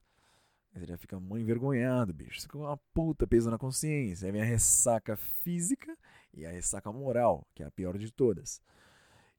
[0.73, 2.39] Você já fica muito envergonhado, bicho.
[2.39, 4.25] Você fica uma puta peso na consciência.
[4.25, 5.95] Aí vem a ressaca física
[6.33, 8.61] e a ressaca moral, que é a pior de todas.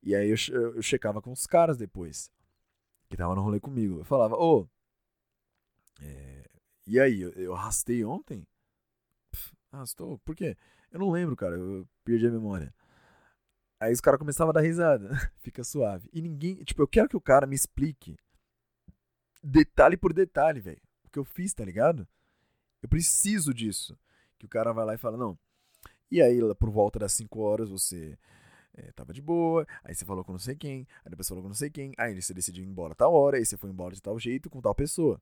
[0.02, 2.30] E aí eu, eu checava com os caras depois,
[3.09, 4.00] que tava no rolê comigo.
[4.00, 4.68] Eu falava, ô,
[6.00, 6.44] é,
[6.87, 8.46] e aí, eu, eu arrastei ontem?
[9.30, 10.18] Pff, arrastou?
[10.18, 10.57] Por quê?
[10.90, 12.74] Eu não lembro, cara, eu perdi a memória.
[13.80, 16.09] Aí os caras começavam a dar risada, fica suave.
[16.12, 18.16] E ninguém, tipo, eu quero que o cara me explique
[19.42, 22.07] detalhe por detalhe, velho, o que eu fiz, tá ligado?
[22.83, 23.98] Eu preciso disso.
[24.38, 25.38] Que o cara vai lá e fala, não.
[26.14, 28.16] E aí, por volta das 5 horas, você
[28.72, 31.48] é, tava de boa, aí você falou com não sei quem, aí depois falou com
[31.48, 34.00] não sei quem, aí você decidiu ir embora tal hora, aí você foi embora de
[34.00, 35.20] tal jeito com tal pessoa.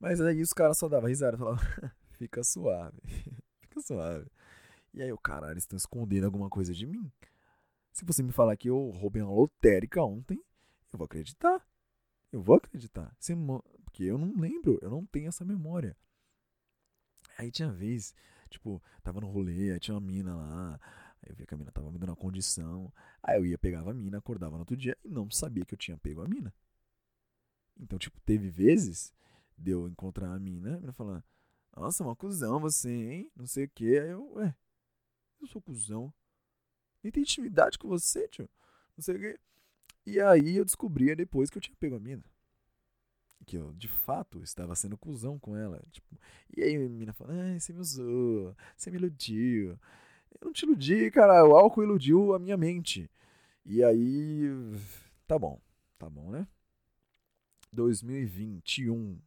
[0.00, 1.64] Mas aí os caras só davam risada, falavam,
[2.18, 3.00] fica suave,
[3.62, 4.28] fica suave.
[4.92, 7.08] E aí o caralho, eles estão escondendo alguma coisa de mim.
[7.92, 10.42] Se você me falar que eu roubei uma lotérica ontem,
[10.92, 11.64] eu vou acreditar.
[12.32, 13.16] Eu vou acreditar.
[13.84, 15.96] Porque eu não lembro, eu não tenho essa memória.
[17.38, 18.12] Aí tinha vez,
[18.52, 20.80] tipo, tava no rolê, aí tinha uma mina lá,
[21.22, 22.92] aí eu via que a mina tava me dando uma condição.
[23.22, 25.78] Aí eu ia, pegava a mina, acordava no outro dia e não sabia que eu
[25.78, 26.54] tinha pego a mina.
[27.78, 29.12] Então, tipo, teve vezes
[29.56, 31.24] de eu encontrar a mina, a mina falando,
[31.76, 33.32] nossa, uma cuzão você, hein?
[33.34, 33.98] Não sei o que.
[33.98, 34.54] Aí eu, ué,
[35.40, 36.12] eu sou cuzão.
[37.02, 38.48] Nem tenho intimidade com você, tio.
[38.96, 39.40] Não sei o que.
[40.04, 42.24] E aí eu descobria depois que eu tinha pego a mina.
[43.44, 45.80] Que eu, de fato, estava sendo cuzão com ela.
[45.90, 46.16] Tipo,
[46.56, 49.78] e aí a mina fala, ai, você me usou, você me iludiu.
[50.40, 53.10] Eu não te iludi, cara, o álcool iludiu a minha mente.
[53.64, 54.42] E aí,
[55.26, 55.60] tá bom,
[55.98, 56.46] tá bom, né?
[57.72, 59.20] 2021,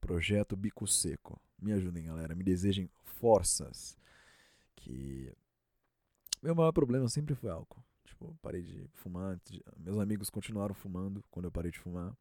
[0.00, 1.40] projeto Bico Seco.
[1.60, 3.96] Me ajudem, galera, me desejem forças.
[4.76, 5.32] Que
[6.42, 7.82] meu maior problema sempre foi álcool.
[8.04, 9.40] Tipo, parei de fumar.
[9.76, 12.16] Meus amigos continuaram fumando quando eu parei de fumar.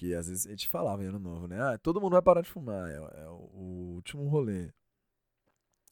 [0.00, 1.60] Porque às vezes a gente falava em ano novo, né?
[1.60, 2.88] Ah, todo mundo vai parar de fumar.
[2.88, 4.72] É, é o, último rolê.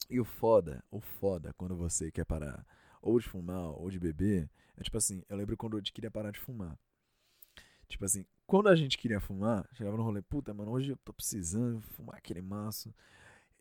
[0.08, 2.66] E o foda, o foda, quando você quer parar
[3.02, 6.30] ou de fumar ou de beber, é tipo assim, eu lembro quando eu queria parar
[6.30, 6.78] de fumar.
[7.86, 11.12] Tipo assim, quando a gente queria fumar, chegava no rolê, puta, mano, hoje eu tô
[11.12, 12.94] precisando fumar aquele maço.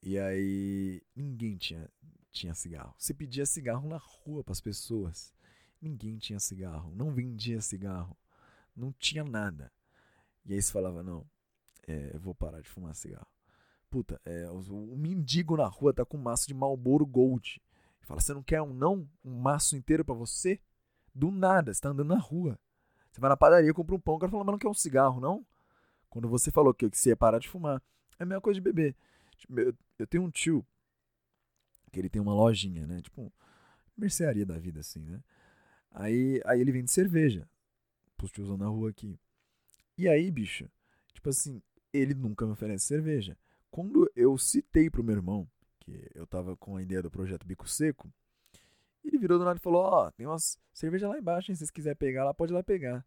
[0.02, 1.90] E aí, ninguém tinha,
[2.32, 2.96] tinha cigarro.
[2.98, 5.34] Você pedia cigarro na rua pras pessoas.
[5.82, 6.96] Ninguém tinha cigarro.
[6.96, 8.16] Não vendia cigarro.
[8.74, 9.70] Não tinha nada.
[10.48, 11.26] E aí você falava, não,
[11.88, 13.28] é, eu vou parar de fumar cigarro.
[13.90, 14.60] Puta, é, o,
[14.94, 17.62] o mendigo na rua tá com um maço de Marlboro Gold.
[18.02, 19.08] Fala, você não quer um não?
[19.24, 20.60] Um maço inteiro pra você?
[21.14, 22.58] Do nada, você tá andando na rua.
[23.12, 25.20] Você vai na padaria, compra um pão, o cara fala, mas não quer um cigarro,
[25.20, 25.46] não?
[26.10, 27.82] Quando você falou que, que você ia parar de fumar.
[28.18, 28.96] É a mesma coisa de beber.
[29.38, 30.66] Tipo, Eu, eu tenho um tio
[31.92, 33.02] que ele tem uma lojinha, né?
[33.02, 33.32] Tipo,
[33.98, 35.22] mercearia da vida, assim, né?
[35.92, 37.48] Aí, aí ele vende cerveja
[38.16, 39.20] pros tiozão na rua aqui.
[39.98, 40.70] E aí, bicho,
[41.14, 41.62] tipo assim,
[41.94, 43.38] ele nunca me oferece cerveja.
[43.72, 45.48] Quando eu citei pro meu irmão
[45.80, 48.12] que eu tava com a ideia do projeto Bico Seco,
[49.04, 51.56] ele virou do nada e falou: Ó, tem umas cerveja lá embaixo, hein?
[51.56, 53.06] Se vocês quiserem pegar lá, pode ir lá pegar.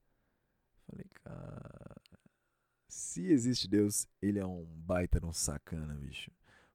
[0.87, 1.97] Falei, cara,
[2.89, 6.31] se existe Deus, ele é um baita um sacana, bicho.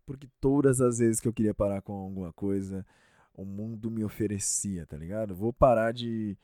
[0.05, 2.85] Porque todas as vezes que eu queria parar com alguma coisa,
[3.33, 5.35] o mundo me oferecia, tá ligado?
[5.35, 6.37] Vou parar de.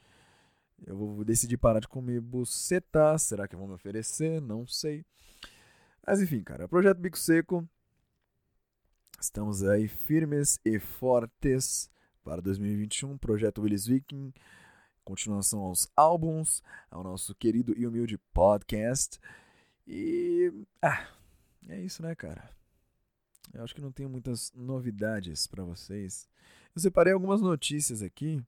[0.86, 3.17] Eu vou decidir parar de comer buceta.
[3.17, 4.41] Será que vão me oferecer?
[4.41, 5.06] Não sei.
[6.06, 7.67] Mas enfim, cara, projeto Bico Seco.
[9.20, 11.89] Estamos aí firmes e fortes
[12.24, 13.17] para 2021.
[13.17, 14.34] Projeto Willis Viking.
[15.04, 19.20] Continuação aos álbuns, ao nosso querido e humilde podcast.
[19.88, 20.52] E.
[20.82, 21.08] Ah,
[21.67, 22.50] é isso, né, cara?
[23.54, 26.28] Eu acho que não tenho muitas novidades para vocês.
[26.74, 28.41] Eu separei algumas notícias aqui.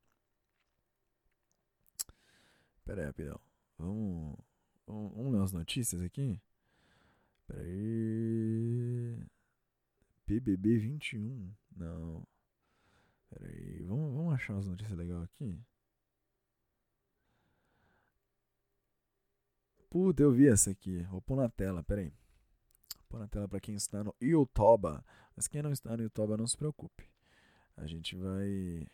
[2.85, 3.39] Pera aí, rapidão.
[3.77, 4.37] Vamos,
[4.85, 6.39] vamos, ler umas notícias aqui?
[7.47, 9.17] Pera aí.
[10.25, 11.53] PBB 21.
[11.75, 12.27] Não.
[13.29, 13.83] Pera aí.
[13.83, 15.59] Vamos, vamos achar umas notícias legais aqui?
[19.89, 21.03] Puta, eu vi essa aqui.
[21.03, 22.09] Vou pôr na tela, pera aí.
[22.09, 24.99] Vou pôr na tela pra quem está no YouTube.
[25.35, 27.07] Mas quem não está no YouTube, não se preocupe.
[27.77, 28.87] A gente vai.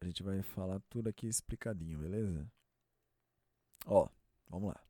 [0.00, 2.50] A gente vai falar tudo aqui explicadinho, beleza?
[3.86, 4.08] Ó,
[4.48, 4.80] vamos lá.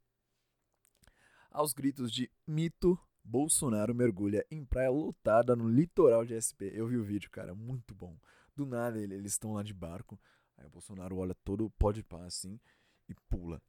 [1.50, 6.70] Aos gritos de mito, Bolsonaro mergulha em praia lotada no litoral de SP.
[6.74, 8.18] Eu vi o vídeo, cara, muito bom.
[8.54, 10.20] Do nada ele- eles estão lá de barco.
[10.56, 12.60] Aí o Bolsonaro olha todo o pó de pá assim
[13.08, 13.62] e pula.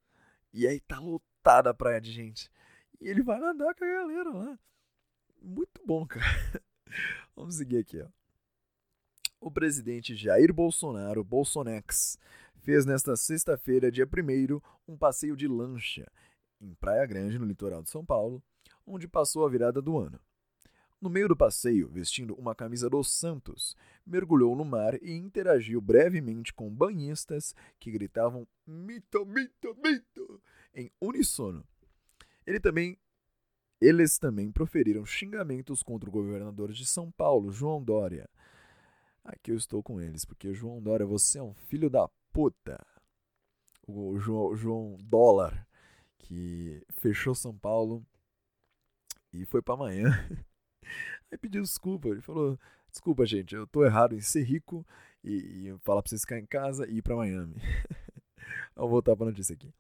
[0.52, 2.52] E aí tá lotada a praia de gente.
[3.00, 4.60] E ele vai nadar com a galera lá.
[5.42, 6.26] muito bom, cara.
[7.36, 8.10] Vamos seguir aqui, ó.
[9.42, 12.20] O presidente Jair Bolsonaro, Bolsonex,
[12.58, 16.06] fez nesta sexta-feira, dia 1 um passeio de lancha
[16.60, 18.44] em Praia Grande, no litoral de São Paulo,
[18.86, 20.20] onde passou a virada do ano.
[21.00, 26.54] No meio do passeio, vestindo uma camisa do Santos, mergulhou no mar e interagiu brevemente
[26.54, 30.42] com banhistas que gritavam mito, mito, mito
[30.76, 31.64] em uníssono.
[32.46, 32.98] Ele também
[33.80, 38.30] eles também proferiram xingamentos contra o governador de São Paulo, João Dória.
[39.24, 42.80] Aqui eu estou com eles, porque João Dória, você é um filho da puta.
[43.88, 45.68] O João, João Dólar,
[46.18, 48.06] que fechou São Paulo
[49.34, 50.10] e foi para amanhã.
[51.32, 52.08] Aí pediu desculpa.
[52.08, 54.86] Ele falou: Desculpa, gente, eu tô errado em ser rico
[55.24, 57.56] e, e falar pra vocês ficar em casa e ir pra Miami.
[58.76, 59.74] Vamos voltar pra notícia aqui.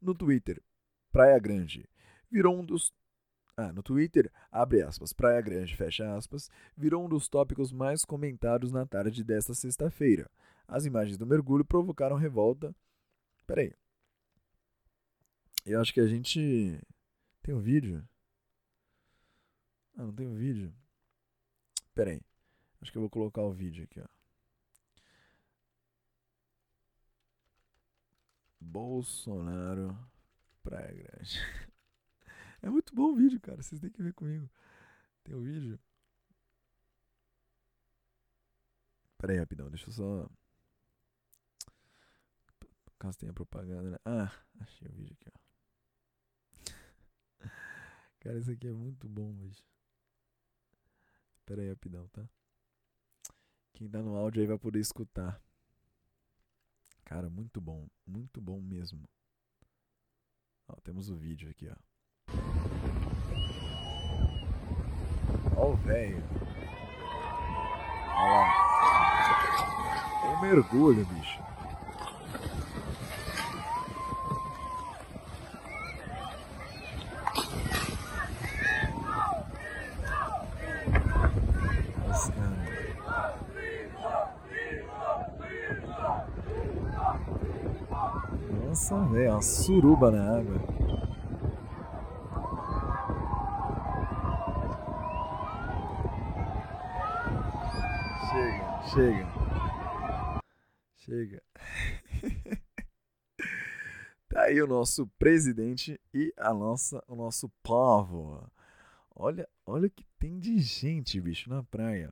[0.00, 0.62] No Twitter,
[1.12, 1.88] Praia Grande
[2.30, 2.92] virou um dos.
[3.56, 8.70] Ah, no Twitter, abre aspas, Praia Grande, fecha aspas, virou um dos tópicos mais comentados
[8.70, 10.30] na tarde desta sexta-feira.
[10.68, 12.74] As imagens do mergulho provocaram revolta.
[13.46, 13.72] Peraí.
[15.64, 16.78] Eu acho que a gente.
[17.42, 18.06] Tem um vídeo?
[19.96, 20.72] Ah, não tem um vídeo?
[21.94, 22.20] Peraí.
[22.80, 24.06] Acho que eu vou colocar o vídeo aqui, ó.
[28.60, 29.96] Bolsonaro
[30.62, 31.40] Praia Grande.
[32.66, 33.62] É muito bom o vídeo, cara.
[33.62, 34.50] Vocês têm que ver comigo.
[35.22, 35.78] Tem o um vídeo.
[39.16, 39.70] Pera aí, rapidão.
[39.70, 40.28] Deixa eu só.
[42.98, 43.98] Caso tenha propaganda, né?
[44.04, 45.38] Ah, achei o vídeo aqui, ó.
[48.18, 49.62] Cara, isso aqui é muito bom, bicho.
[51.44, 52.28] Pera aí, rapidão, tá?
[53.74, 55.40] Quem tá no áudio aí vai poder escutar.
[57.04, 57.86] Cara, muito bom.
[58.04, 59.08] Muito bom mesmo.
[60.66, 61.95] Ó, temos o vídeo aqui, ó.
[65.56, 66.22] Ó o velho.
[68.14, 68.46] Olha lá.
[70.24, 71.40] É um mergulho, bicho.
[88.66, 90.60] Nossa, velho, uma suruba na água.
[98.96, 99.28] Chega,
[100.96, 101.42] chega.
[104.26, 108.50] Tá aí o nosso presidente e a nossa, o nosso povo.
[109.14, 112.10] Olha, olha o que tem de gente, bicho, na praia.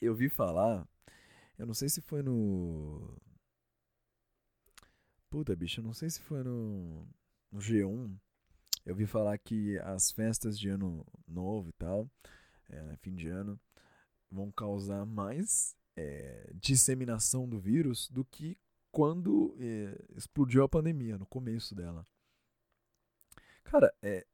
[0.00, 0.88] Eu vi falar,
[1.58, 3.14] eu não sei se foi no
[5.28, 7.06] Puta, bicho, eu não sei se foi no,
[7.52, 8.18] no G1.
[8.86, 12.10] Eu vi falar que as festas de ano novo e tal,
[12.70, 13.60] é, fim de ano,
[14.30, 18.58] vão causar mais é, disseminação do vírus do que
[18.90, 22.06] quando é, explodiu a pandemia, no começo dela.
[23.64, 24.26] Cara, é,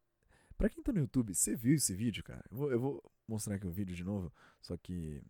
[0.56, 2.44] pra quem tá no YouTube, você viu esse vídeo, cara?
[2.50, 5.22] Eu vou, eu vou mostrar aqui o vídeo de novo, só que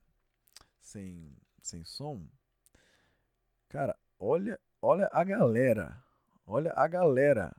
[0.80, 2.26] sem, sem som.
[3.68, 6.02] Cara, olha, olha a galera.
[6.46, 7.54] Olha a galera.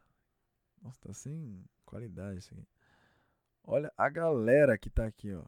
[0.82, 2.65] Nossa, tá sem qualidade isso aqui.
[3.63, 5.43] Olha a galera que tá aqui, ó.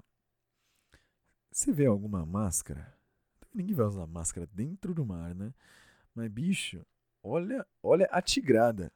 [1.52, 2.94] Você vê alguma máscara?
[3.54, 5.54] Ninguém vai usar máscara dentro do mar, né?
[6.14, 6.86] Mas, bicho,
[7.24, 8.92] olha, olha a tigrada.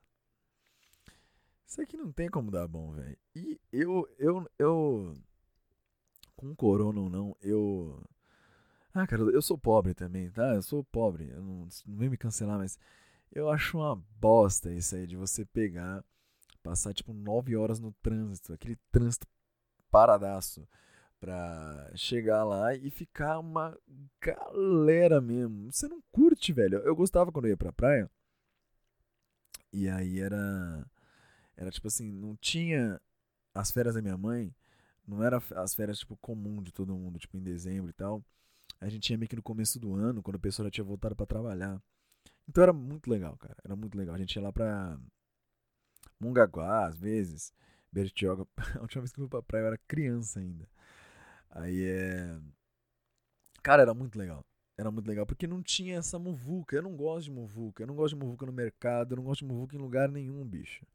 [1.66, 3.18] Isso aqui não tem como dar bom, velho.
[3.36, 5.14] E eu, eu, eu,
[6.36, 8.04] com corona ou não, eu.
[8.94, 10.54] Ah, cara, eu sou pobre também, tá?
[10.54, 11.30] Eu sou pobre.
[11.30, 12.78] Eu não, não vem me cancelar, mas
[13.32, 16.04] eu acho uma bosta isso aí de você pegar,
[16.62, 19.26] passar tipo 9 horas no trânsito, aquele trânsito
[19.90, 20.68] paradaço
[21.24, 23.80] pra chegar lá e ficar uma
[24.20, 25.72] galera mesmo.
[25.72, 26.80] Você não curte, velho.
[26.80, 28.12] Eu gostava quando eu ia pra praia.
[29.72, 30.86] E aí era.
[31.56, 33.00] Era tipo assim, não tinha
[33.56, 34.54] as férias da minha mãe,
[35.08, 38.22] não era as férias tipo comum de todo mundo, tipo em dezembro e tal.
[38.82, 41.16] A gente tinha meio que no começo do ano, quando a pessoa já tinha voltado
[41.16, 41.82] para trabalhar.
[42.50, 43.56] Então era muito legal, cara.
[43.64, 44.14] Era muito legal.
[44.16, 45.00] A gente ia lá pra
[46.20, 47.54] Mongaguá, às vezes,
[47.92, 48.46] Bertioga.
[48.78, 50.68] A última vez que eu fui pra praia eu era criança ainda.
[51.54, 52.38] Aí é.
[53.62, 54.44] Cara, era muito legal.
[54.78, 56.76] Era muito legal, porque não tinha essa muvuca.
[56.76, 57.84] Eu não gosto de muvuca.
[57.84, 59.14] Eu não gosto de muvuca no mercado.
[59.14, 60.86] Eu não gosto de muvuca em lugar nenhum, bicho.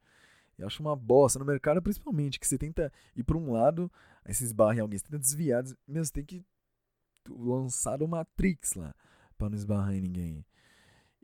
[0.58, 1.38] Eu acho uma bosta.
[1.38, 3.90] No mercado, principalmente, que você tenta ir pra um lado,
[4.24, 5.64] aí você esbarra em alguém, você tenta desviar.
[5.86, 6.44] Meu, você tem que
[7.28, 8.94] lançar o Matrix lá,
[9.36, 10.44] pra não esbarrar em ninguém.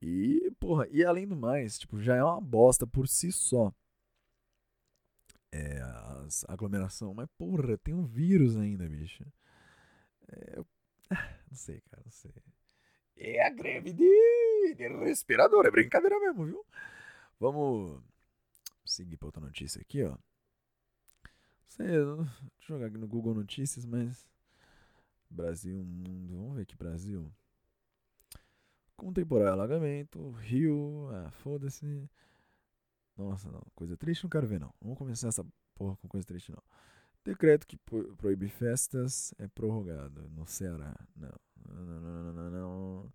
[0.01, 3.73] E, porra, e além do mais, tipo, já é uma bosta por si só.
[5.55, 5.81] É,
[6.27, 7.15] as aglomeração.
[7.15, 9.25] Mas, porra, tem um vírus ainda, bicho.
[10.29, 10.67] É, eu-
[11.11, 12.33] ah, não sei, cara, não sei.
[13.17, 16.67] É a greve de, de respirador, é brincadeira mesmo, viu?
[17.41, 18.03] Vamos
[18.87, 20.11] seguir pra outra notícia aqui, ó.
[20.13, 20.19] Não
[21.67, 22.27] sei, deixa eu
[22.61, 24.27] jogar aqui no Google Notícias, mas.
[25.31, 26.35] Brasil, mundo.
[26.37, 27.31] Vamos ver aqui, Brasil.
[28.97, 31.09] Com temporal alagamento, Rio.
[31.13, 32.09] Ah, foda-se.
[33.17, 33.63] Nossa, não.
[33.75, 34.73] Coisa triste não quero ver, não.
[34.81, 35.45] Vamos começar essa
[35.75, 36.63] porra com coisa triste, não.
[37.25, 40.95] Decreto que pro- proíbe festas é prorrogado no Ceará.
[41.17, 41.33] Não.
[41.67, 43.13] Não, não, não, não, não.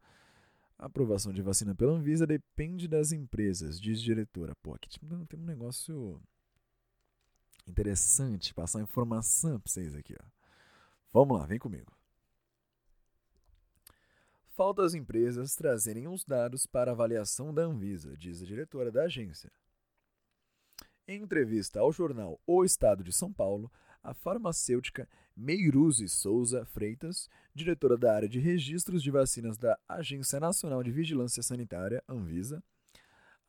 [0.77, 4.55] A aprovação de vacina pela Anvisa depende das empresas, diz diretora.
[4.63, 6.21] Pô, aqui tipo, tem um negócio
[7.67, 10.25] interessante, passar informação pra vocês aqui, ó.
[11.11, 11.91] Vamos lá, vem comigo.
[14.55, 19.51] Falta as empresas trazerem os dados para avaliação da Anvisa, diz a diretora da agência.
[21.12, 23.72] Em entrevista ao jornal O Estado de São Paulo,
[24.03, 30.84] a farmacêutica Meiruzi Souza Freitas, diretora da área de registros de vacinas da Agência Nacional
[30.84, 32.64] de Vigilância Sanitária, Anvisa,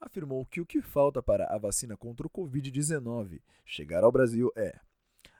[0.00, 4.80] afirmou que o que falta para a vacina contra o Covid-19 chegar ao Brasil é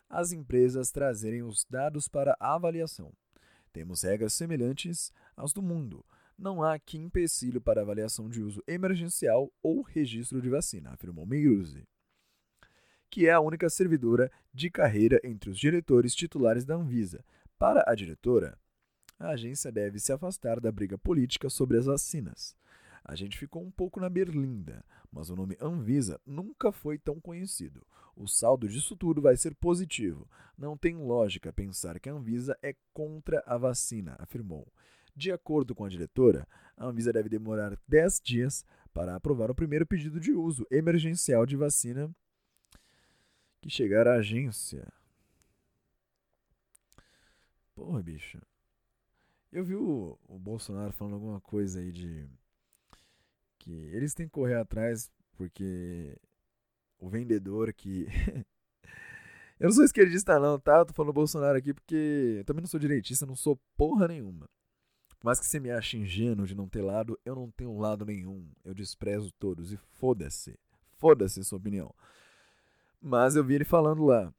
[0.07, 3.15] as empresas trazerem os dados para avaliação.
[3.73, 6.05] Temos regras semelhantes às do mundo.
[6.37, 11.89] Não há aqui empecilho para avaliação de uso emergencial ou registro de vacina, afirmou Meiruzi,
[13.11, 17.25] que é a única servidora de carreira entre os diretores titulares da Anvisa.
[17.59, 18.57] Para a diretora,
[19.19, 22.57] a agência deve se afastar da briga política sobre as vacinas.
[23.05, 27.85] A gente ficou um pouco na berlinda, mas o nome Anvisa nunca foi tão conhecido.
[28.15, 30.29] O saldo disso tudo vai ser positivo.
[30.57, 34.73] Não tem lógica pensar que a Anvisa é contra a vacina, afirmou.
[35.17, 36.47] De acordo com a diretora,
[36.77, 41.57] a Anvisa deve demorar 10 dias para aprovar o primeiro pedido de uso emergencial de
[41.57, 42.15] vacina
[43.61, 44.87] que chegar à agência.
[47.75, 48.41] Porra, bicho.
[49.53, 52.29] Eu vi o, o Bolsonaro falando alguma coisa aí de
[53.59, 56.17] que eles têm que correr atrás porque
[56.99, 58.07] o vendedor que.
[59.59, 60.79] eu não sou esquerdista, não, tá?
[60.79, 64.49] Eu tô falando Bolsonaro aqui porque eu também não sou direitista, não sou porra nenhuma.
[65.23, 68.51] Mais que você me ache ingênuo de não ter lado, eu não tenho lado nenhum.
[68.65, 70.59] Eu desprezo todos e foda-se.
[70.97, 71.95] Foda-se sua opinião.
[73.01, 74.33] Mas eu vi ele falando lá.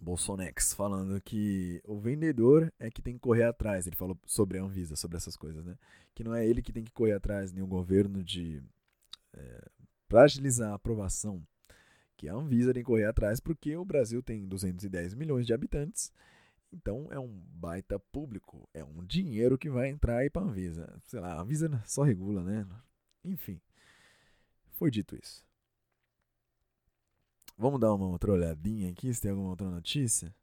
[0.00, 3.86] Bolsonex falando que o vendedor é que tem que correr atrás.
[3.86, 5.76] Ele falou sobre a Anvisa, sobre essas coisas, né?
[6.14, 8.62] Que não é ele que tem que correr atrás, nem o governo de.
[9.32, 9.68] É,
[10.08, 11.42] para agilizar a aprovação.
[12.16, 16.12] Que a Anvisa tem que correr atrás porque o Brasil tem 210 milhões de habitantes.
[16.72, 18.68] Então é um baita público.
[18.74, 21.00] É um dinheiro que vai entrar aí pra Anvisa.
[21.06, 22.66] Sei lá, a Anvisa só regula, né?
[23.24, 23.60] Enfim.
[24.72, 25.47] Foi dito isso.
[27.58, 30.34] Vamos dar uma outra olhadinha aqui, se tem alguma outra notícia.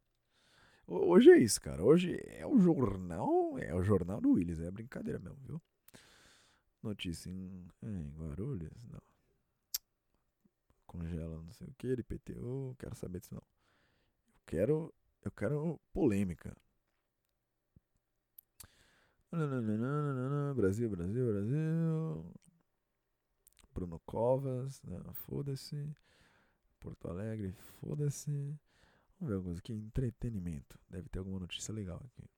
[0.87, 1.83] Ho- Hoje é isso, cara.
[1.83, 5.61] Hoje é o jornal, é o jornal do Willis, é brincadeira mesmo, viu?
[6.81, 9.01] Notícia em, em Guarulhos, não.
[10.87, 13.41] Congela não sei o que, IPTU, quero saber disso não.
[13.41, 14.93] Eu quero,
[15.23, 16.55] eu quero polêmica.
[20.55, 22.25] Brasil, Brasil, Brasil.
[23.75, 25.95] Bruno Covas, não, foda-se.
[26.85, 28.29] Porto Alegre, foda-se.
[29.19, 29.73] Vamos ver coisa aqui.
[29.73, 30.79] Entretenimento.
[30.87, 32.29] Deve ter alguma notícia legal aqui.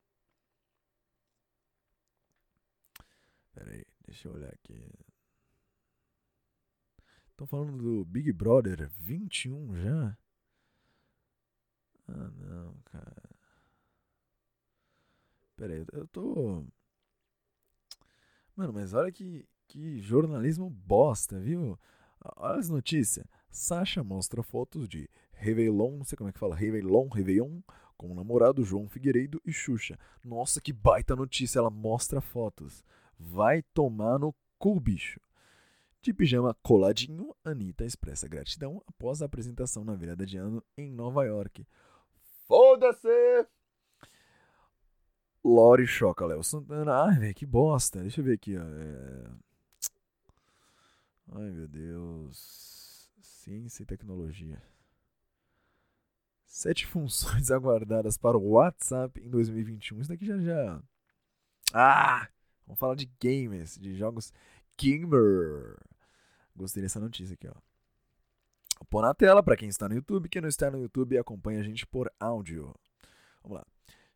[3.52, 4.89] Pera aí, deixa eu olhar aqui.
[7.32, 10.18] Estão falando do Big Brother 21 já?
[12.08, 13.30] Ah, não, cara.
[15.58, 16.64] Pera aí, eu tô.
[18.56, 21.78] Mano, mas olha que, que jornalismo bosta, viu?
[22.38, 23.28] Olha as notícias.
[23.50, 27.62] Sasha mostra fotos de Réveillon, não sei como é que fala, Réveillon, Réveillon,
[27.98, 29.98] com o namorado João Figueiredo e Xuxa.
[30.24, 32.84] Nossa, que baita notícia, ela mostra fotos.
[33.20, 35.20] Vai tomar no cu, bicho.
[36.02, 41.26] De pijama coladinho, Anitta expressa gratidão após a apresentação na virada de ano em Nova
[41.26, 41.68] York.
[42.48, 43.48] Foda-se!
[45.43, 47.04] Lori choca Léo Santana.
[47.06, 48.02] Ai, velho, que bosta.
[48.02, 48.62] Deixa eu ver aqui, ó.
[48.62, 49.30] É...
[51.34, 52.77] Ai, meu Deus.
[53.48, 54.62] Ciência e tecnologia.
[56.43, 60.02] Sete funções aguardadas para o WhatsApp em 2021.
[60.02, 60.84] Isso daqui já já.
[61.74, 62.28] Ah!
[62.66, 64.34] Vamos falar de games, de jogos
[64.78, 65.78] gamer.
[66.54, 67.54] Gostei dessa notícia aqui, ó.
[68.80, 70.28] Vou pôr na tela para quem está no YouTube.
[70.28, 72.76] Quem não está no YouTube, acompanha a gente por áudio.
[73.41, 73.68] Vamos lá.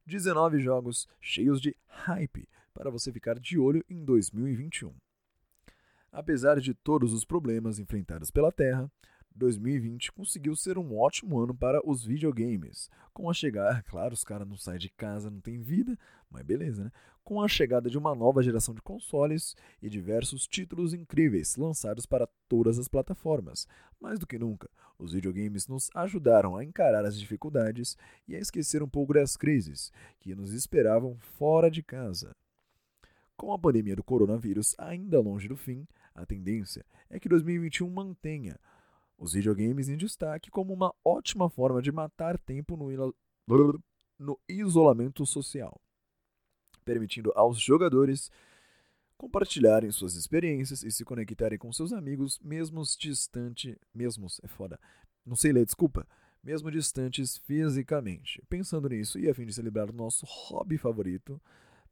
[0.05, 4.93] 19 jogos cheios de hype para você ficar de olho em 2021.
[6.11, 8.91] Apesar de todos os problemas enfrentados pela Terra,
[9.35, 12.89] 2020 conseguiu ser um ótimo ano para os videogames.
[13.13, 15.97] Com a chegada, claro, os caras não saem de casa, não tem vida,
[16.29, 16.91] mas beleza, né?
[17.23, 22.27] Com a chegada de uma nova geração de consoles e diversos títulos incríveis lançados para
[22.49, 23.67] todas as plataformas.
[23.99, 28.81] Mais do que nunca, os videogames nos ajudaram a encarar as dificuldades e a esquecer
[28.81, 32.35] um pouco das crises que nos esperavam fora de casa.
[33.37, 38.59] Com a pandemia do coronavírus ainda longe do fim, a tendência é que 2021 mantenha
[39.21, 43.13] os videogames em destaque como uma ótima forma de matar tempo no,
[44.17, 45.79] no isolamento social,
[46.83, 48.31] permitindo aos jogadores
[49.15, 54.79] compartilharem suas experiências e se conectarem com seus amigos, mesmo distante, mesmos é foda,
[55.23, 56.07] não sei ler, desculpa,
[56.43, 58.41] mesmo distantes fisicamente.
[58.49, 61.39] Pensando nisso e a fim de celebrar nosso hobby favorito,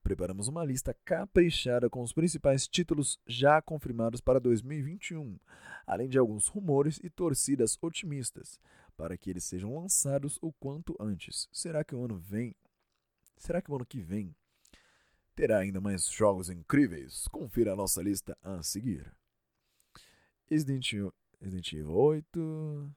[0.10, 5.38] preparamos uma lista caprichada com os principais títulos já confirmados para 2021,
[5.86, 8.60] além de alguns rumores e torcidas otimistas,
[8.98, 11.48] para que eles sejam lançados o quanto antes.
[11.52, 12.56] Será que o ano vem?
[13.38, 14.36] Será que o ano que vem
[15.36, 17.28] terá ainda mais jogos incríveis?
[17.28, 19.16] Confira a nossa lista a seguir.
[20.48, 22.96] Resident Evil, Resident Evil 8,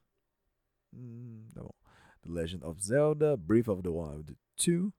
[0.94, 1.74] hum, tá bom.
[2.22, 4.90] The Legend of Zelda, Breath of the Wild 2,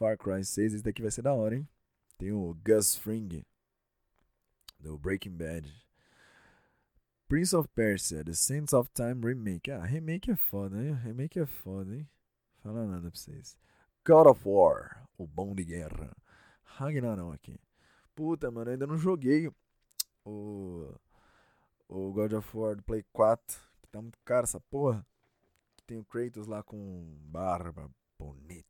[0.00, 1.68] Far Cry 6, esse daqui vai ser da hora, hein?
[2.16, 3.44] Tem o Gus Fring,
[4.78, 5.70] do Breaking Bad.
[7.28, 9.70] Prince of Persia, The Saints of Time Remake.
[9.70, 10.94] Ah, remake é foda, hein?
[10.94, 12.08] Remake é foda, hein?
[12.62, 13.58] Fala nada pra vocês.
[14.02, 16.16] God of War, o bom de guerra.
[16.64, 17.60] Ragnarok.
[18.14, 19.52] Puta, mano, ainda não joguei
[20.24, 20.94] o,
[21.86, 25.06] o God of War do Play 4, que tá muito caro essa porra.
[25.86, 28.64] Tem o Kratos lá com barba, bonito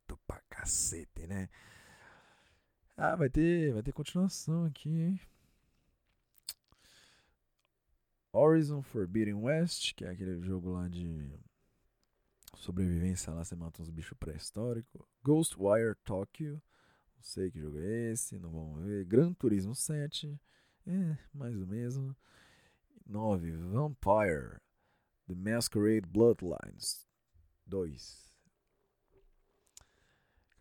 [0.61, 1.49] cacete, né?
[2.95, 5.19] Ah, vai ter, vai ter continuação aqui, hein?
[8.31, 11.33] Horizon Forbidden West, que é aquele jogo lá de
[12.57, 15.01] sobrevivência lá, você mata uns bichos pré-históricos.
[15.23, 16.61] Ghostwire Tokyo,
[17.15, 19.03] não sei que jogo é esse, não vamos ver.
[19.05, 20.39] Gran Turismo 7,
[20.85, 22.15] é, mais do mesmo.
[23.07, 23.51] 9.
[23.51, 24.61] Vampire,
[25.27, 27.07] The Masquerade Bloodlines
[27.65, 28.30] 2.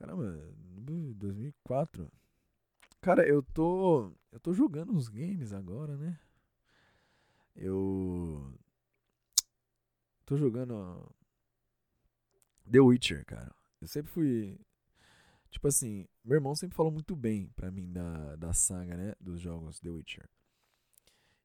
[0.01, 0.33] Caramba,
[1.15, 2.11] 2004.
[3.03, 4.11] Cara, eu tô.
[4.33, 6.19] Eu tô jogando uns games agora, né?
[7.55, 8.59] Eu.
[10.25, 11.15] Tô jogando.
[12.71, 13.55] The Witcher, cara.
[13.79, 14.59] Eu sempre fui.
[15.51, 19.15] Tipo assim, meu irmão sempre falou muito bem pra mim da, da saga, né?
[19.21, 20.27] Dos jogos The Witcher.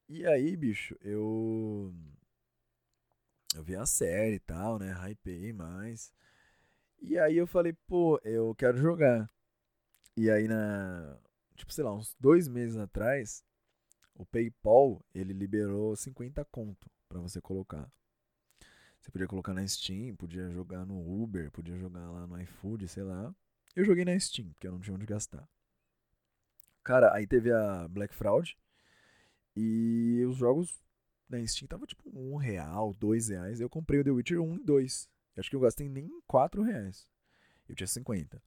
[0.08, 1.94] E aí, bicho, eu.
[3.54, 4.94] Eu vi a série e tal, né?
[4.94, 6.14] Hypei mais.
[7.08, 9.30] E aí eu falei, pô, eu quero jogar.
[10.18, 11.18] E aí na.
[11.56, 13.44] Tipo, sei lá, uns dois meses atrás,
[14.16, 17.88] o PayPal, ele liberou 50 conto pra você colocar.
[19.00, 23.04] Você podia colocar na Steam, podia jogar no Uber, podia jogar lá no iFood, sei
[23.04, 23.34] lá.
[23.76, 25.48] Eu joguei na Steam, porque eu não tinha onde gastar.
[26.84, 28.58] Cara, aí teve a Black Fraud.
[29.56, 30.82] E os jogos
[31.30, 33.62] na Steam tava tipo um real, dois reais.
[33.62, 35.15] Eu comprei o The Witcher 1 e 2.
[35.36, 37.08] Eu acho que eu gastei nem 4 reais.
[37.68, 38.42] Eu tinha 50.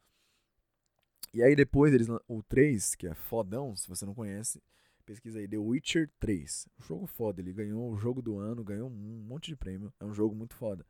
[1.34, 4.62] E aí depois eles o 3, que é fodão, se você não conhece,
[5.04, 6.68] pesquisa aí The Witcher 3.
[6.78, 9.92] Um jogo foda, ele ganhou o jogo do ano, ganhou um monte de prêmio.
[10.00, 10.86] É um jogo muito foda.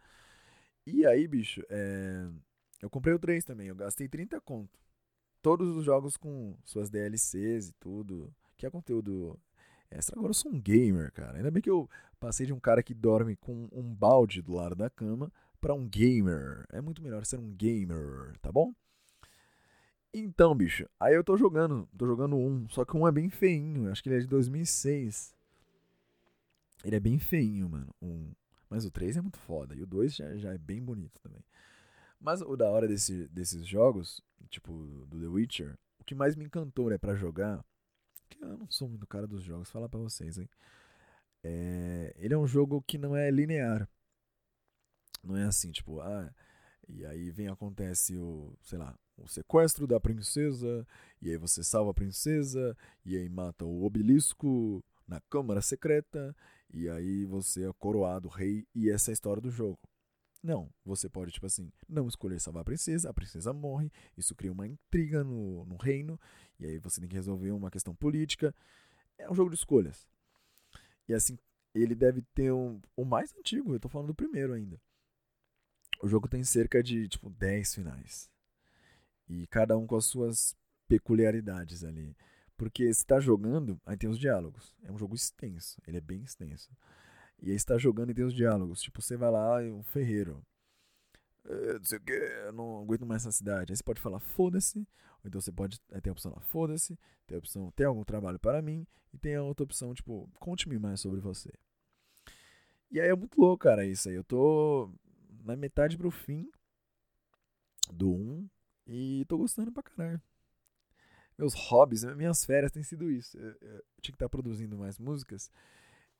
[0.86, 2.28] E aí, bicho, é...
[2.80, 4.78] eu comprei o 3 também, eu gastei 30 conto.
[5.42, 9.38] Todos os jogos com suas DLCs e tudo, que é conteúdo
[9.90, 10.16] extra.
[10.18, 11.36] Agora eu sou um gamer, cara.
[11.38, 11.88] Ainda bem que eu
[12.18, 15.88] passei de um cara que dorme com um balde do lado da cama para um
[15.88, 16.64] gamer.
[16.70, 18.72] É muito melhor ser um gamer, tá bom?
[20.12, 23.90] Então, bicho, aí eu tô jogando, tô jogando um, só que um é bem feinho,
[23.90, 25.34] acho que ele é de 2006.
[26.84, 28.32] Ele é bem feinho, mano, um.
[28.70, 31.44] Mas o 3 é muito foda, e o 2 já, já é bem bonito também.
[32.20, 34.72] Mas o da hora desse, desses jogos, tipo
[35.06, 37.64] do The Witcher, o que mais me encantou, né, pra jogar,
[38.28, 40.48] que eu não sou muito cara dos jogos, falar pra vocês, hein.
[41.44, 43.88] É, ele é um jogo que não é linear.
[45.22, 46.32] Não é assim, tipo, ah,
[46.88, 50.86] e aí vem acontece o, sei lá, o sequestro da princesa,
[51.20, 56.34] e aí você salva a princesa, e aí mata o obelisco na câmara secreta,
[56.72, 59.78] e aí você é coroado rei, e essa é a história do jogo.
[60.42, 64.52] Não, você pode, tipo assim, não escolher salvar a princesa, a princesa morre, isso cria
[64.52, 66.18] uma intriga no, no reino,
[66.60, 68.54] e aí você tem que resolver uma questão política.
[69.18, 70.06] É um jogo de escolhas.
[71.08, 71.36] E assim,
[71.74, 74.80] ele deve ter um, o mais antigo, eu tô falando do primeiro ainda.
[76.00, 78.30] O jogo tem cerca de, tipo, 10 finais.
[79.28, 80.56] E cada um com as suas
[80.88, 82.16] peculiaridades ali.
[82.56, 84.74] Porque você tá jogando, aí tem os diálogos.
[84.82, 86.70] É um jogo extenso, ele é bem extenso.
[87.40, 88.82] E aí você tá jogando e tem os diálogos.
[88.82, 90.42] Tipo, você vai lá um ferreiro.
[91.44, 93.72] "É, não sei o que, eu não aguento mais essa cidade.
[93.72, 94.78] Aí você pode falar foda-se.
[94.78, 95.80] Ou então você pode.
[95.92, 96.98] Aí tem a opção lá, foda-se.
[97.26, 98.86] Tem a opção, tem algum trabalho para mim.
[99.12, 101.50] E tem a outra opção, tipo, conte-me mais sobre você.
[102.90, 104.14] E aí é muito louco, cara, isso aí.
[104.14, 104.90] Eu tô
[105.48, 106.50] na metade pro fim
[107.90, 108.48] do 1
[108.86, 110.20] e tô gostando pra caralho.
[111.38, 113.38] Meus hobbies, minhas férias têm sido isso.
[113.38, 115.50] Eu, eu tinha que estar produzindo mais músicas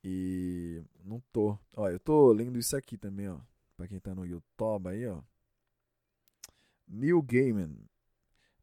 [0.03, 1.57] e não tô.
[1.75, 3.39] Ó, eu tô lendo isso aqui também, ó.
[3.77, 5.21] Pra quem tá no YouTube aí, ó.
[6.87, 7.77] Neil Gaiman.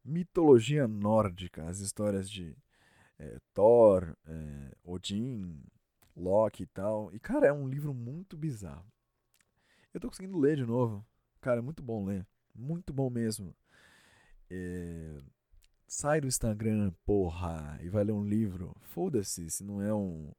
[0.03, 1.65] Mitologia nórdica.
[1.65, 2.57] As histórias de
[3.17, 5.63] é, Thor, é, Odin,
[6.15, 7.13] Loki e tal.
[7.13, 8.91] E, cara, é um livro muito bizarro.
[9.93, 11.05] Eu tô conseguindo ler de novo.
[11.41, 12.25] Cara, muito bom ler.
[12.53, 13.55] Muito bom mesmo.
[14.49, 15.21] É,
[15.87, 18.75] Sai do Instagram, porra, e vai ler um livro.
[18.81, 20.33] Foda-se se não é um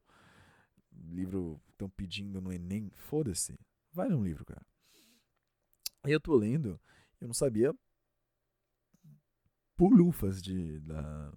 [0.92, 2.90] livro que estão pedindo no Enem.
[2.94, 3.58] Foda-se.
[3.90, 4.64] Vai ler um livro, cara.
[6.02, 6.78] Aí eu tô lendo,
[7.18, 7.74] eu não sabia
[9.74, 11.32] pulufas de, da,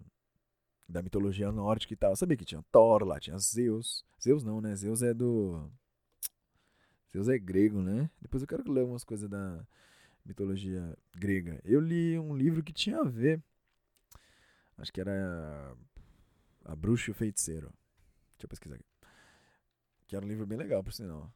[0.90, 2.12] da mitologia nórdica e tal.
[2.12, 4.04] Eu sabia que tinha Thor lá, tinha Zeus.
[4.22, 4.76] Zeus não, né?
[4.76, 5.72] Zeus é do.
[7.12, 8.10] Zeus é grego, né?
[8.22, 9.66] Depois eu quero ler umas coisas da
[10.26, 11.60] mitologia grega.
[11.64, 13.44] Eu li um livro que tinha a ver.
[14.78, 15.76] Acho que era
[16.64, 17.68] A Bruxa e o Feiticeiro.
[18.34, 18.86] Deixa eu pesquisar aqui.
[20.08, 21.32] Que era um livro bem legal, por sinal.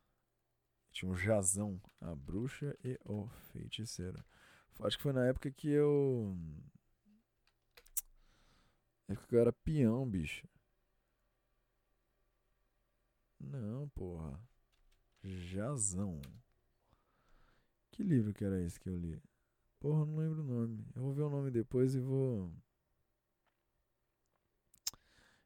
[0.91, 1.80] Tinha um jazão.
[1.99, 4.23] A Bruxa e o Feiticeiro.
[4.80, 6.38] Acho que foi na época que eu.
[9.07, 10.47] Época que eu era peão, bicho.
[13.39, 14.39] Não, porra.
[15.26, 16.21] Jazão.
[17.91, 19.21] Que livro que era esse que eu li?
[19.80, 20.86] Porra, não lembro o nome.
[20.95, 22.51] Eu vou ver o nome depois e vou.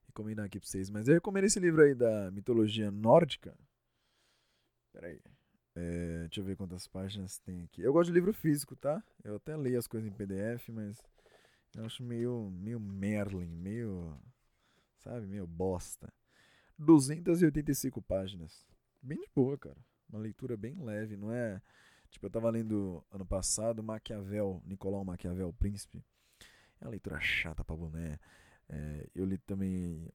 [0.08, 0.90] Recomendar aqui pra vocês.
[0.90, 3.58] Mas eu recomendo esse livro aí da mitologia nórdica.
[4.92, 5.22] Pera aí.
[5.76, 7.82] É, deixa eu ver quantas páginas tem aqui.
[7.82, 9.04] Eu gosto de livro físico, tá?
[9.24, 10.98] Eu até leio as coisas em PDF, mas
[11.76, 14.18] eu acho meio, meio Merlin, meio.
[14.98, 15.28] Sabe?
[15.28, 16.12] Meio bosta.
[16.78, 18.69] 285 páginas.
[19.02, 19.78] Bem de boa, cara.
[20.10, 21.62] Uma leitura bem leve, não é.
[22.10, 26.04] Tipo, eu tava lendo ano passado Maquiavel, Nicolau Maquiavel, Príncipe.
[26.82, 28.20] É uma leitura chata pra boné.
[28.68, 30.08] É, eu li também.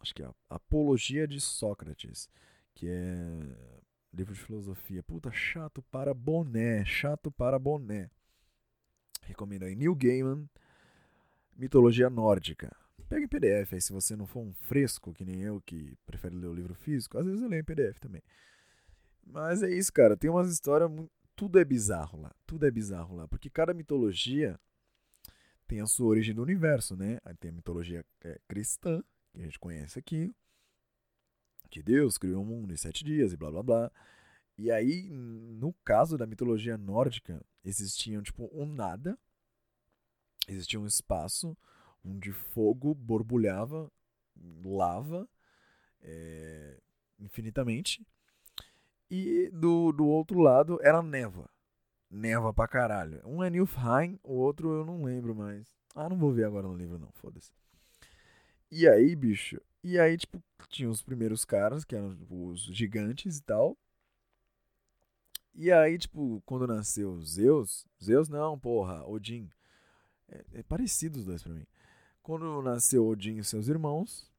[0.00, 2.28] Acho que é Apologia de Sócrates,
[2.74, 3.16] que é
[4.12, 5.02] livro de filosofia.
[5.02, 6.84] Puta, chato para boné.
[6.84, 8.10] Chato para boné.
[9.22, 10.48] Recomendo aí Neil Gaiman,
[11.54, 12.74] Mitologia Nórdica.
[13.08, 16.34] Pega em PDF aí, se você não for um fresco, que nem eu, que prefere
[16.34, 17.18] ler o livro físico.
[17.18, 18.22] Às vezes eu leio em PDF também.
[19.26, 20.16] Mas é isso, cara.
[20.16, 20.90] Tem umas histórias.
[21.36, 22.34] Tudo é bizarro lá.
[22.46, 23.28] Tudo é bizarro lá.
[23.28, 24.58] Porque cada mitologia
[25.66, 27.18] tem a sua origem do universo, né?
[27.24, 30.34] Aí tem a mitologia é, cristã, que a gente conhece aqui.
[31.70, 33.92] Que Deus criou o mundo em sete dias e blá blá blá.
[34.56, 39.16] E aí, no caso da mitologia nórdica, existiam, tipo, um nada.
[40.48, 41.56] Existia um espaço
[42.04, 43.90] onde fogo borbulhava,
[44.64, 45.28] lava,
[46.00, 46.78] é,
[47.18, 48.06] infinitamente.
[49.10, 51.48] E do, do outro lado era névoa.
[52.10, 53.20] Névoa pra caralho.
[53.24, 55.66] Um é Nilfheim, o outro eu não lembro mais.
[55.94, 57.52] Ah, não vou ver agora no livro não, foda-se.
[58.70, 63.42] E aí, bicho, e aí, tipo, tinha os primeiros caras, que eram os gigantes e
[63.42, 63.76] tal.
[65.54, 69.50] E aí, tipo, quando nasceu Zeus, Zeus não, porra, Odin.
[70.28, 71.66] É, é parecido os dois pra mim.
[72.22, 74.30] Quando nasceu Odin e seus irmãos,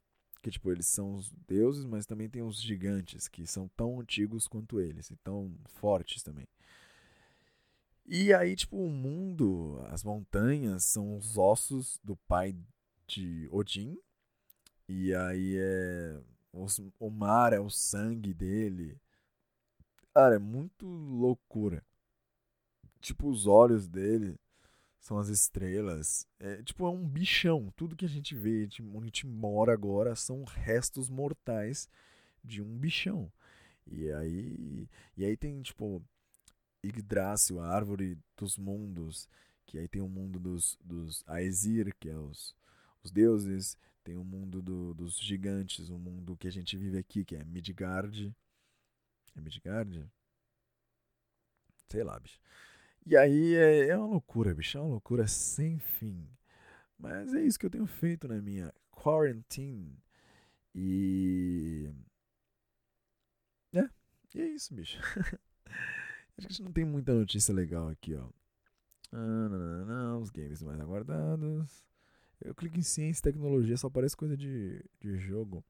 [0.42, 4.48] que tipo, eles são os deuses, mas também tem os gigantes, que são tão antigos
[4.48, 6.48] quanto eles, e tão fortes também.
[8.06, 12.56] E aí, tipo, o mundo, as montanhas, são os ossos do pai
[13.08, 13.98] de Odin.
[14.88, 16.20] E aí é.
[16.52, 18.98] os- o mar é o sangue dele.
[20.14, 21.84] Cara, é muito loucura.
[23.00, 24.36] Tipo, os olhos dele
[25.00, 26.28] são as estrelas.
[26.40, 27.72] É, tipo, é um bichão.
[27.76, 31.90] Tudo que a gente vê, de- onde a gente mora agora, são restos mortais
[32.44, 33.32] de um bichão.
[33.88, 36.04] E aí, e aí tem, tipo,
[36.86, 39.28] Yggdrasil, a árvore dos mundos.
[39.66, 42.56] Que aí tem o mundo dos, dos Aesir, que é os,
[43.04, 43.78] os deuses.
[44.04, 47.44] Tem o mundo do- dos gigantes, o mundo que a gente vive aqui, que é
[47.46, 48.34] Midgard.
[49.36, 50.08] É Midgard?
[51.90, 52.40] Sei lá, bicho.
[53.06, 54.78] E aí é, é uma loucura, bicho.
[54.78, 56.28] É uma loucura sem fim.
[56.98, 59.98] Mas é isso que eu tenho feito na minha quarantine.
[60.76, 61.90] E.
[63.74, 63.90] É,
[64.36, 65.00] e é isso, bicho.
[66.38, 68.30] Acho que a gente não tem muita notícia legal aqui, ó.
[69.12, 71.84] Ah, não, não, não, os games mais aguardados.
[72.42, 75.64] Eu clico em ciência e tecnologia, só aparece coisa de, de jogo.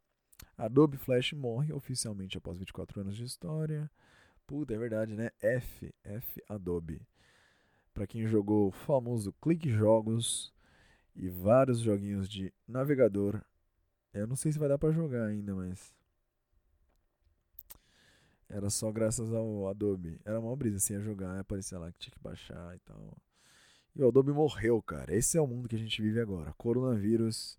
[0.58, 3.90] Adobe Flash morre oficialmente após 24 anos de história.
[4.46, 5.32] Puta, é verdade, né?
[5.42, 7.02] F, F Adobe.
[7.94, 10.54] Pra quem jogou o famoso Clique Jogos
[11.16, 13.42] e vários joguinhos de navegador.
[14.14, 15.94] Eu não sei se vai dar pra jogar ainda, mas.
[18.48, 20.20] Era só graças ao Adobe.
[20.26, 23.18] Era uma brisa assim a jogar, aparecia lá que tinha que baixar e tal.
[23.96, 25.14] E o Adobe morreu, cara.
[25.14, 26.54] Esse é o mundo que a gente vive agora.
[26.54, 27.58] Coronavírus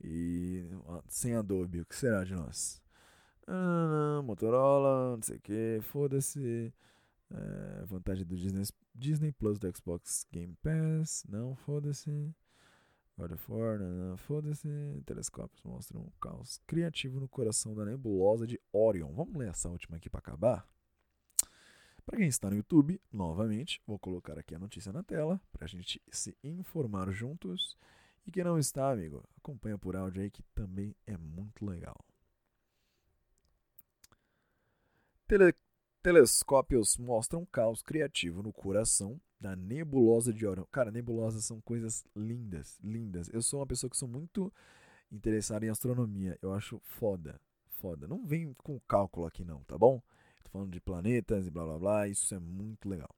[0.00, 0.68] e
[1.08, 2.82] sem Adobe, o que será de nós?
[3.46, 6.72] Ah, Motorola, não sei o que, foda-se.
[7.36, 8.62] É, vantagem do Disney,
[8.94, 12.32] Disney Plus do Xbox Game Pass, não, foda-se.
[13.18, 13.78] God of War,
[14.18, 14.68] foda-se.
[15.04, 19.12] Telescópios mostram um caos criativo no coração da nebulosa de Orion.
[19.12, 20.68] Vamos ler essa última aqui para acabar?
[22.06, 25.68] Para quem está no YouTube, novamente, vou colocar aqui a notícia na tela para a
[25.68, 27.76] gente se informar juntos.
[28.26, 31.96] E quem não está, amigo, acompanha por áudio aí que também é muito legal.
[35.26, 35.54] Tele
[36.04, 40.66] telescópios mostram caos criativo no coração da nebulosa de Orion.
[40.70, 43.30] Cara, nebulosas são coisas lindas, lindas.
[43.32, 44.52] Eu sou uma pessoa que sou muito
[45.10, 46.38] interessada em astronomia.
[46.42, 47.40] Eu acho foda,
[47.80, 48.06] foda.
[48.06, 50.02] Não vem com cálculo aqui não, tá bom?
[50.42, 53.08] Tô falando de planetas e blá blá blá, isso é muito legal.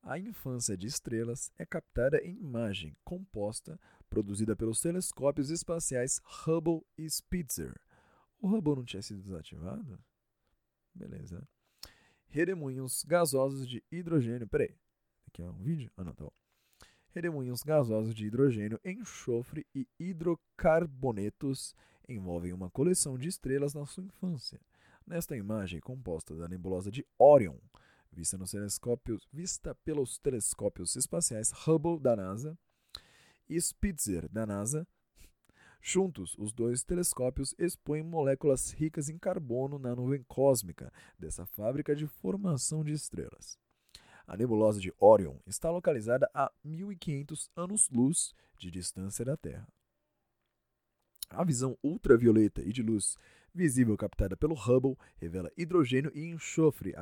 [0.00, 3.76] A infância de estrelas é captada em imagem composta
[4.08, 7.74] produzida pelos telescópios espaciais Hubble e Spitzer.
[8.40, 9.98] O Hubble não tinha sido desativado?
[10.94, 11.44] Beleza.
[12.28, 14.46] Redemoinhos gasosos de hidrogênio.
[14.46, 14.74] Peraí.
[15.26, 15.90] Aqui é um vídeo?
[15.96, 16.32] Ah, não, tá bom.
[17.10, 21.74] Redemoinhos gasosos de hidrogênio, enxofre e hidrocarbonetos
[22.08, 24.60] envolvem uma coleção de estrelas na sua infância.
[25.06, 27.56] Nesta imagem composta da nebulosa de Orion,
[28.12, 32.58] vista, nos telescópios, vista pelos telescópios espaciais Hubble da NASA
[33.48, 34.86] e Spitzer da NASA,
[35.80, 42.06] Juntos, os dois telescópios expõem moléculas ricas em carbono na nuvem cósmica dessa fábrica de
[42.06, 43.58] formação de estrelas.
[44.26, 49.66] A nebulosa de Orion está localizada a 1500 anos-luz de distância da Terra.
[51.30, 53.16] A visão ultravioleta e de luz
[53.54, 56.94] visível captada pelo Hubble revela hidrogênio e enxofre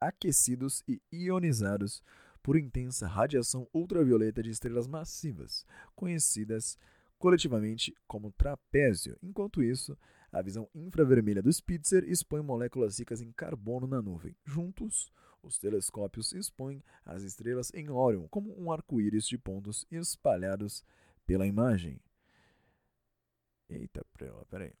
[0.00, 2.02] aquecidos e ionizados
[2.42, 6.78] por intensa radiação ultravioleta de estrelas massivas, conhecidas
[7.20, 9.16] coletivamente como trapézio.
[9.22, 9.96] Enquanto isso,
[10.32, 14.34] a visão infravermelha do Spitzer expõe moléculas ricas em carbono na nuvem.
[14.42, 15.12] Juntos,
[15.42, 20.82] os telescópios expõem as estrelas em Orion como um arco-íris de pontos espalhados
[21.26, 22.00] pela imagem.
[23.68, 24.04] Eita,
[24.48, 24.72] peraí.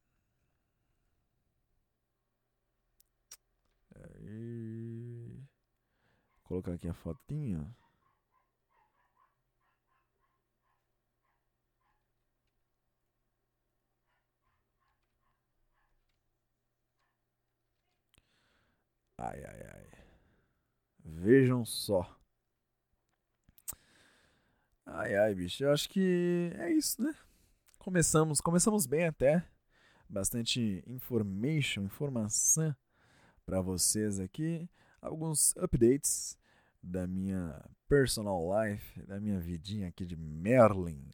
[3.94, 5.44] Aí.
[6.36, 7.76] Vou colocar aqui a fotinha.
[19.22, 19.86] Ai, ai, ai.
[21.04, 22.18] Vejam só.
[24.86, 25.62] Ai, ai, bicho.
[25.62, 27.14] Eu acho que é isso, né?
[27.78, 29.46] Começamos, começamos bem até.
[30.08, 32.74] Bastante information, informação
[33.44, 34.66] para vocês aqui.
[35.02, 36.38] Alguns updates
[36.82, 41.10] da minha personal life, da minha vidinha aqui de Merlin.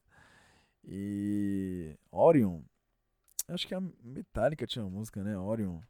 [0.84, 2.62] E Orion.
[3.48, 5.36] Acho que a Metallica tinha uma música, né?
[5.36, 5.80] Orion.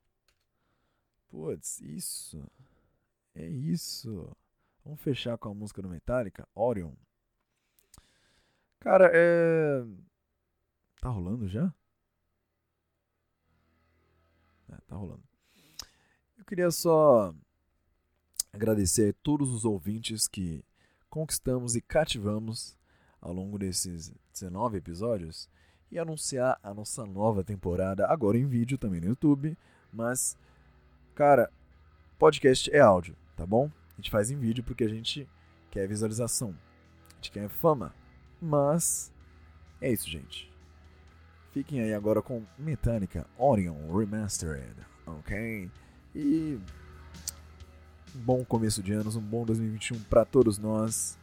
[1.28, 2.42] Putz, isso.
[3.34, 4.34] É isso.
[4.84, 6.94] Vamos fechar com a música do Metallica, Orion.
[8.80, 9.84] Cara, é.
[11.00, 11.74] Tá rolando já?
[14.68, 15.22] É, tá rolando.
[16.38, 17.34] Eu queria só
[18.52, 20.64] agradecer a todos os ouvintes que
[21.10, 22.76] conquistamos e cativamos
[23.20, 25.48] ao longo desses 19 episódios
[25.90, 29.56] e anunciar a nossa nova temporada agora em vídeo também no YouTube,
[29.92, 30.36] mas
[31.16, 31.50] Cara,
[32.18, 33.70] podcast é áudio, tá bom?
[33.94, 35.26] A gente faz em vídeo porque a gente
[35.70, 36.54] quer visualização.
[37.10, 37.94] A gente quer fama.
[38.38, 39.10] Mas
[39.80, 40.52] é isso, gente.
[41.52, 45.70] Fiquem aí agora com Metallica Orion Remastered, ok?
[46.14, 46.60] E
[48.14, 51.18] um bom começo de anos, um bom 2021 para todos nós.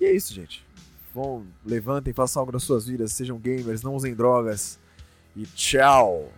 [0.00, 0.64] E é isso, gente.
[1.12, 4.78] Bom, levantem, façam algo nas suas vidas, sejam gamers, não usem drogas.
[5.34, 6.32] E tchau!